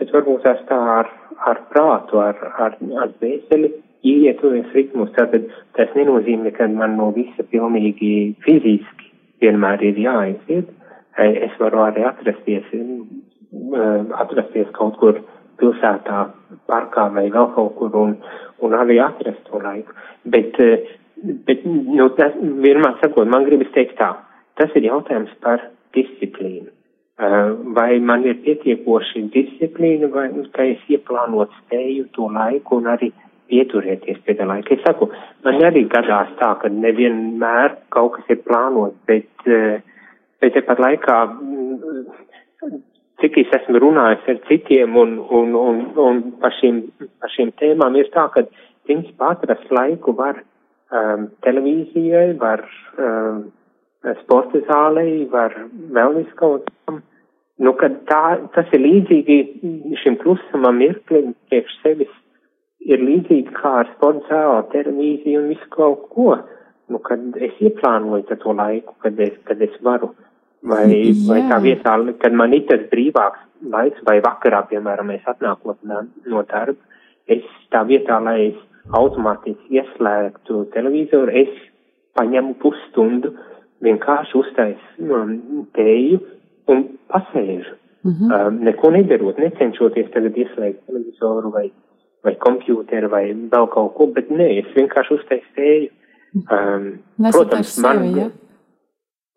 bet 0.00 0.12
varbūt 0.14 0.44
tās 0.46 0.60
tā 0.68 0.78
ar, 0.98 1.10
ar 1.48 1.62
prātu, 1.72 2.20
ar, 2.22 2.38
ar, 2.66 2.76
ar 3.04 3.12
dvēseli 3.20 3.72
ieiet 4.08 4.40
tajos 4.40 4.72
ritmos. 4.76 5.12
Tātad 5.16 5.48
tas 5.76 5.92
nenozīmē, 5.98 6.54
ka 6.56 6.68
man 6.72 6.96
no 7.00 7.10
visa 7.16 7.44
pilnīgi 7.52 8.12
fiziski 8.46 9.12
vienmēr 9.42 9.84
ir 9.90 10.00
jāaiziet. 10.06 10.72
Es 11.20 11.52
varu 11.60 11.82
arī 11.84 12.06
atrasties, 12.08 12.64
atrasties 14.16 14.70
kaut 14.78 14.96
kur 15.00 15.20
pilsētā, 15.60 16.22
parkā 16.70 17.10
vai 17.12 17.26
vēl 17.30 17.50
kaut 17.56 17.76
kur 17.76 17.92
un, 18.00 18.16
un 18.64 18.76
arī 18.78 18.96
atrast 19.04 19.44
to 19.50 19.60
laiku. 19.60 19.92
Bet 20.24 20.56
Bet, 21.22 21.62
nu, 21.64 22.08
tas, 22.18 22.34
vienmēr 22.34 22.96
sakot, 22.98 23.28
man 23.30 23.44
gribas 23.46 23.70
teikt 23.76 23.94
tā, 24.00 24.10
tas 24.58 24.72
ir 24.78 24.88
jautājums 24.88 25.30
par 25.44 25.60
disciplīnu. 25.94 26.70
Uh, 27.22 27.52
vai 27.76 28.00
man 28.02 28.24
ir 28.26 28.40
pietiekoši 28.42 29.26
disciplīna, 29.30 30.08
vai 30.10 30.24
nu, 30.32 30.42
ka 30.54 30.64
es 30.66 30.80
ieplānot 30.90 31.52
spēju 31.60 32.08
to 32.16 32.26
laiku 32.32 32.80
un 32.80 32.88
arī 32.90 33.12
pieturēties 33.52 34.22
pie 34.26 34.34
tā 34.38 34.48
laika. 34.48 34.74
Es 34.74 34.82
saku, 34.82 35.10
man 35.44 35.60
arī 35.68 35.84
gadās 35.92 36.32
tā, 36.40 36.54
ka 36.58 36.72
nevienmēr 36.72 37.76
kaut 37.94 38.16
kas 38.16 38.32
ir 38.34 38.42
plānots, 38.48 38.98
bet, 39.06 39.30
uh, 39.46 39.78
bet 40.42 40.56
tepat 40.56 40.82
laikā, 40.82 41.18
mm, 41.36 42.80
cik 43.22 43.42
es 43.44 43.58
esmu 43.60 43.78
runājis 43.84 44.30
ar 44.32 44.40
citiem 44.48 44.96
un, 44.98 45.18
un, 45.30 45.54
un, 45.54 45.82
un 46.06 46.22
par, 46.42 46.56
šīm, 46.58 46.82
par 47.22 47.30
šīm 47.36 47.54
tēmām, 47.60 48.00
ir 48.00 48.10
tā, 48.16 48.26
ka 48.34 48.48
principā 48.88 49.36
atrast 49.36 49.70
laiku 49.70 50.16
var 50.18 50.42
televīzijai, 51.46 52.32
var 52.40 52.64
um, 52.98 53.44
sporta 54.22 54.60
zālei, 54.68 55.24
var 55.30 55.54
vēl 55.94 56.18
visu 56.20 56.36
kaut 56.40 56.68
kam. 56.86 57.02
Nu, 57.62 57.74
kad 57.78 58.00
tā, 58.08 58.22
tas 58.56 58.70
ir 58.74 58.82
līdzīgi 58.82 59.36
šim 60.02 60.16
klusumam 60.22 60.80
mirklim 60.80 61.34
priekš 61.50 61.76
sevis, 61.82 62.10
ir 62.82 63.04
līdzīgi 63.04 63.54
kā 63.54 63.76
ar 63.84 63.92
sporta 63.94 64.26
zāli, 64.30 64.66
televīziju 64.72 65.44
un 65.44 65.52
visu 65.52 65.70
kaut 65.76 66.08
ko. 66.14 66.34
Nu, 66.90 66.98
kad 66.98 67.22
es 67.40 67.54
ieplānoju 67.62 68.36
to 68.42 68.52
laiku, 68.58 68.96
kad 69.04 69.20
es, 69.22 69.36
kad 69.48 69.62
es 69.64 69.76
varu, 69.86 70.10
vai, 70.66 70.88
Jā. 70.90 71.14
vai 71.28 71.38
tā 71.48 71.60
vietā, 71.62 71.94
kad 72.20 72.34
man 72.36 72.52
ir 72.56 72.66
tas 72.68 72.82
brīvāks 72.90 73.46
laiks, 73.72 74.02
vai 74.04 74.18
vakarā, 74.24 74.64
piemēram, 74.68 75.14
es 75.14 75.30
atnākot 75.30 75.78
no 75.86 76.42
darba, 76.50 76.98
es 77.30 77.46
tā 77.72 77.84
vietā, 77.88 78.18
lai 78.20 78.50
es 78.50 78.58
automātiski 78.90 79.78
ieslēgtu 79.78 80.64
televizoru, 80.74 81.30
es 81.44 81.52
paņemu 82.18 82.56
pusstundu, 82.62 83.32
vienkārši 83.82 84.36
uztaisu 84.38 85.06
um, 85.08 85.36
tēju 85.76 86.20
un 86.72 86.84
pasēžu. 87.12 87.78
Mm 88.02 88.12
-hmm. 88.12 88.46
um, 88.48 88.60
neko 88.66 88.90
nedarot, 88.90 89.38
necenšoties 89.38 90.10
tagad 90.10 90.36
ieslēgt 90.36 90.86
televizoru 90.86 91.50
vai, 91.50 91.70
vai 92.24 92.34
kompjūteru 92.34 93.10
vai 93.10 93.24
vēl 93.32 93.68
kaut 93.70 93.94
ko, 93.94 94.06
bet 94.06 94.30
nē, 94.30 94.48
es 94.58 94.74
vienkārši 94.74 95.14
uztaisu 95.14 95.50
tēju. 95.56 95.90
Um, 96.34 96.98
protams, 97.30 97.78
man. 97.78 97.98
Sevi, 97.98 98.20
ja? 98.20 98.30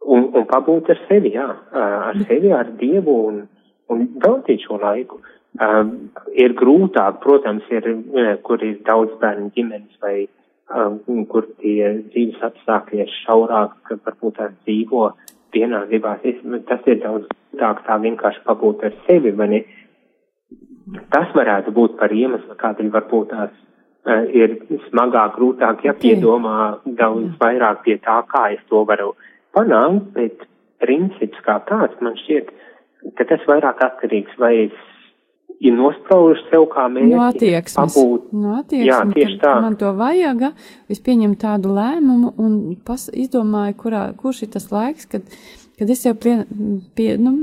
un, 0.06 0.30
un 0.38 0.46
pabūt 0.50 0.90
ar 0.94 1.00
sevi, 1.10 1.34
jā, 1.36 1.48
ar 1.72 2.18
sevi, 2.28 2.52
ar 2.54 2.70
Dievu 2.80 3.16
un, 3.30 3.42
un 3.92 4.06
veltīt 4.24 4.66
šo 4.66 4.80
laiku. 4.82 5.22
Um, 5.56 5.92
ir 6.36 6.52
grūtāk, 6.60 7.22
protams, 7.24 7.64
ir, 7.72 7.86
uh, 7.88 8.34
kur 8.44 8.64
ir 8.66 8.82
daudz 8.84 9.14
bērnu 9.22 9.54
ģimenes 9.56 10.02
vai 10.04 10.26
um, 10.68 11.22
kur 11.32 11.46
tie 11.62 11.94
dzīves 12.10 12.42
apstākļi 12.44 13.04
ir 13.06 13.14
šaurāk, 13.22 13.78
ka 13.88 13.96
varbūt 14.04 14.36
tās 14.42 14.56
dzīvo 14.66 15.06
dienā 15.56 15.86
gribās. 15.88 16.26
Tas 16.68 16.90
ir 16.92 17.00
daudz 17.04 17.30
grūtāk 17.30 17.86
tā 17.86 18.00
vienkārši 18.04 18.44
pabūt 18.48 18.84
ar 18.84 18.98
sevi, 19.06 19.32
vai 19.32 19.48
ne? 19.54 19.62
Tas 21.14 21.32
varētu 21.38 21.72
būt 21.78 21.96
par 22.02 22.12
iemeslu, 22.12 22.58
kādēļ 22.60 22.90
varbūt 22.98 23.32
tās 23.32 23.54
uh, 23.56 24.26
ir 24.36 24.58
smagāk, 24.90 25.38
grūtāk 25.38 25.86
jāpiedomā 25.88 26.58
daudz 27.00 27.32
vairāk 27.40 27.86
pie 27.86 27.96
tā, 28.04 28.18
kā 28.28 28.50
es 28.58 28.66
to 28.68 28.84
varu 28.90 29.14
panākt, 29.56 30.12
bet 30.18 30.44
princips 30.84 31.40
kā 31.48 31.62
tāds 31.70 31.96
man 32.04 32.20
šķiet, 32.26 32.52
ka 33.16 33.30
tas 33.32 33.48
vairāk 33.48 33.80
atkarīgs, 33.88 34.36
vai 34.42 34.52
es 34.66 34.84
ir 35.64 35.76
nospraužuši 35.76 36.48
sev 36.52 36.66
kā 36.72 36.86
mērķi. 36.92 37.12
No 37.12 37.26
attieksmes. 37.26 37.96
Pabūt. 37.96 38.32
No 38.36 38.56
attieksmes. 38.60 38.90
Jā, 38.90 39.02
tieši 39.14 39.38
tā. 39.42 39.54
Man 39.64 39.78
to 39.80 39.92
vajag, 39.98 40.48
es 40.92 41.02
pieņemu 41.06 41.38
tādu 41.42 41.74
lēmumu 41.76 42.34
un 42.42 42.58
pas, 42.88 43.08
izdomāju, 43.14 43.78
kurā, 43.84 44.06
kurš 44.20 44.46
ir 44.46 44.54
tas 44.56 44.68
laiks, 44.74 45.08
kad, 45.12 45.28
kad 45.80 45.94
es 45.96 46.06
jau 46.06 46.16
pie, 46.20 46.38
pie, 46.98 47.14
nu, 47.22 47.36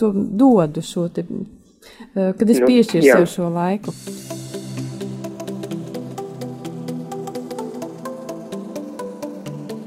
to 0.00 0.12
dodu 0.12 0.84
šo 0.84 1.08
te, 1.12 1.26
eh, 2.14 2.32
kad 2.36 2.50
es 2.50 2.60
nu, 2.62 2.68
piešķiru 2.70 3.06
sev 3.06 3.30
šo 3.32 3.50
laiku. 3.54 3.96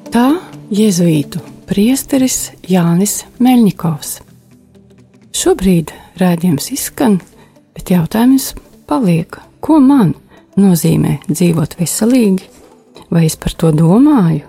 Tā 0.10 0.26
jēzuītu 0.74 1.44
priesteris 1.70 2.50
Jānis 2.66 3.22
Meļņikovs. 3.38 4.16
Šobrīd 5.38 5.94
rādījums 6.18 6.72
izskan 6.74 7.20
Bet 7.80 7.94
jautājums 7.94 8.50
paliek, 8.92 9.38
ko 9.64 9.78
man 9.80 10.10
nozīmē 10.60 11.14
dzīvot 11.30 11.78
veselīgi, 11.80 12.50
vai 13.08 13.22
es 13.24 13.38
par 13.40 13.54
to 13.56 13.70
domāju, 13.72 14.42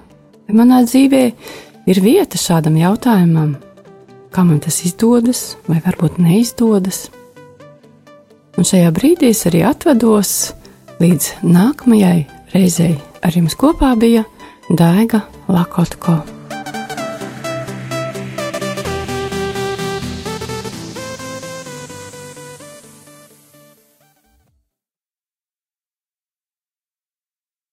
vai 0.48 0.56
manā 0.58 0.80
dzīvē 0.82 1.20
ir 1.86 2.00
vieta 2.02 2.40
šādam 2.42 2.74
jautājumam, 2.80 3.52
kā 4.34 4.42
man 4.48 4.58
tas 4.64 4.80
izdodas, 4.82 5.44
vai 5.70 5.78
varbūt 5.84 6.18
neizdodas. 6.18 7.04
Un 8.58 8.66
šajā 8.66 8.90
brīdī 8.98 9.30
es 9.30 9.44
arī 9.46 9.62
atvados 9.68 10.34
līdz 10.98 11.46
nākamajai 11.46 12.26
reizei. 12.56 12.98
Ar 13.22 13.38
jums 13.38 13.54
kopā 13.54 13.94
bija 13.94 14.26
Daiga 14.74 15.22
Lakotko. 15.46 16.18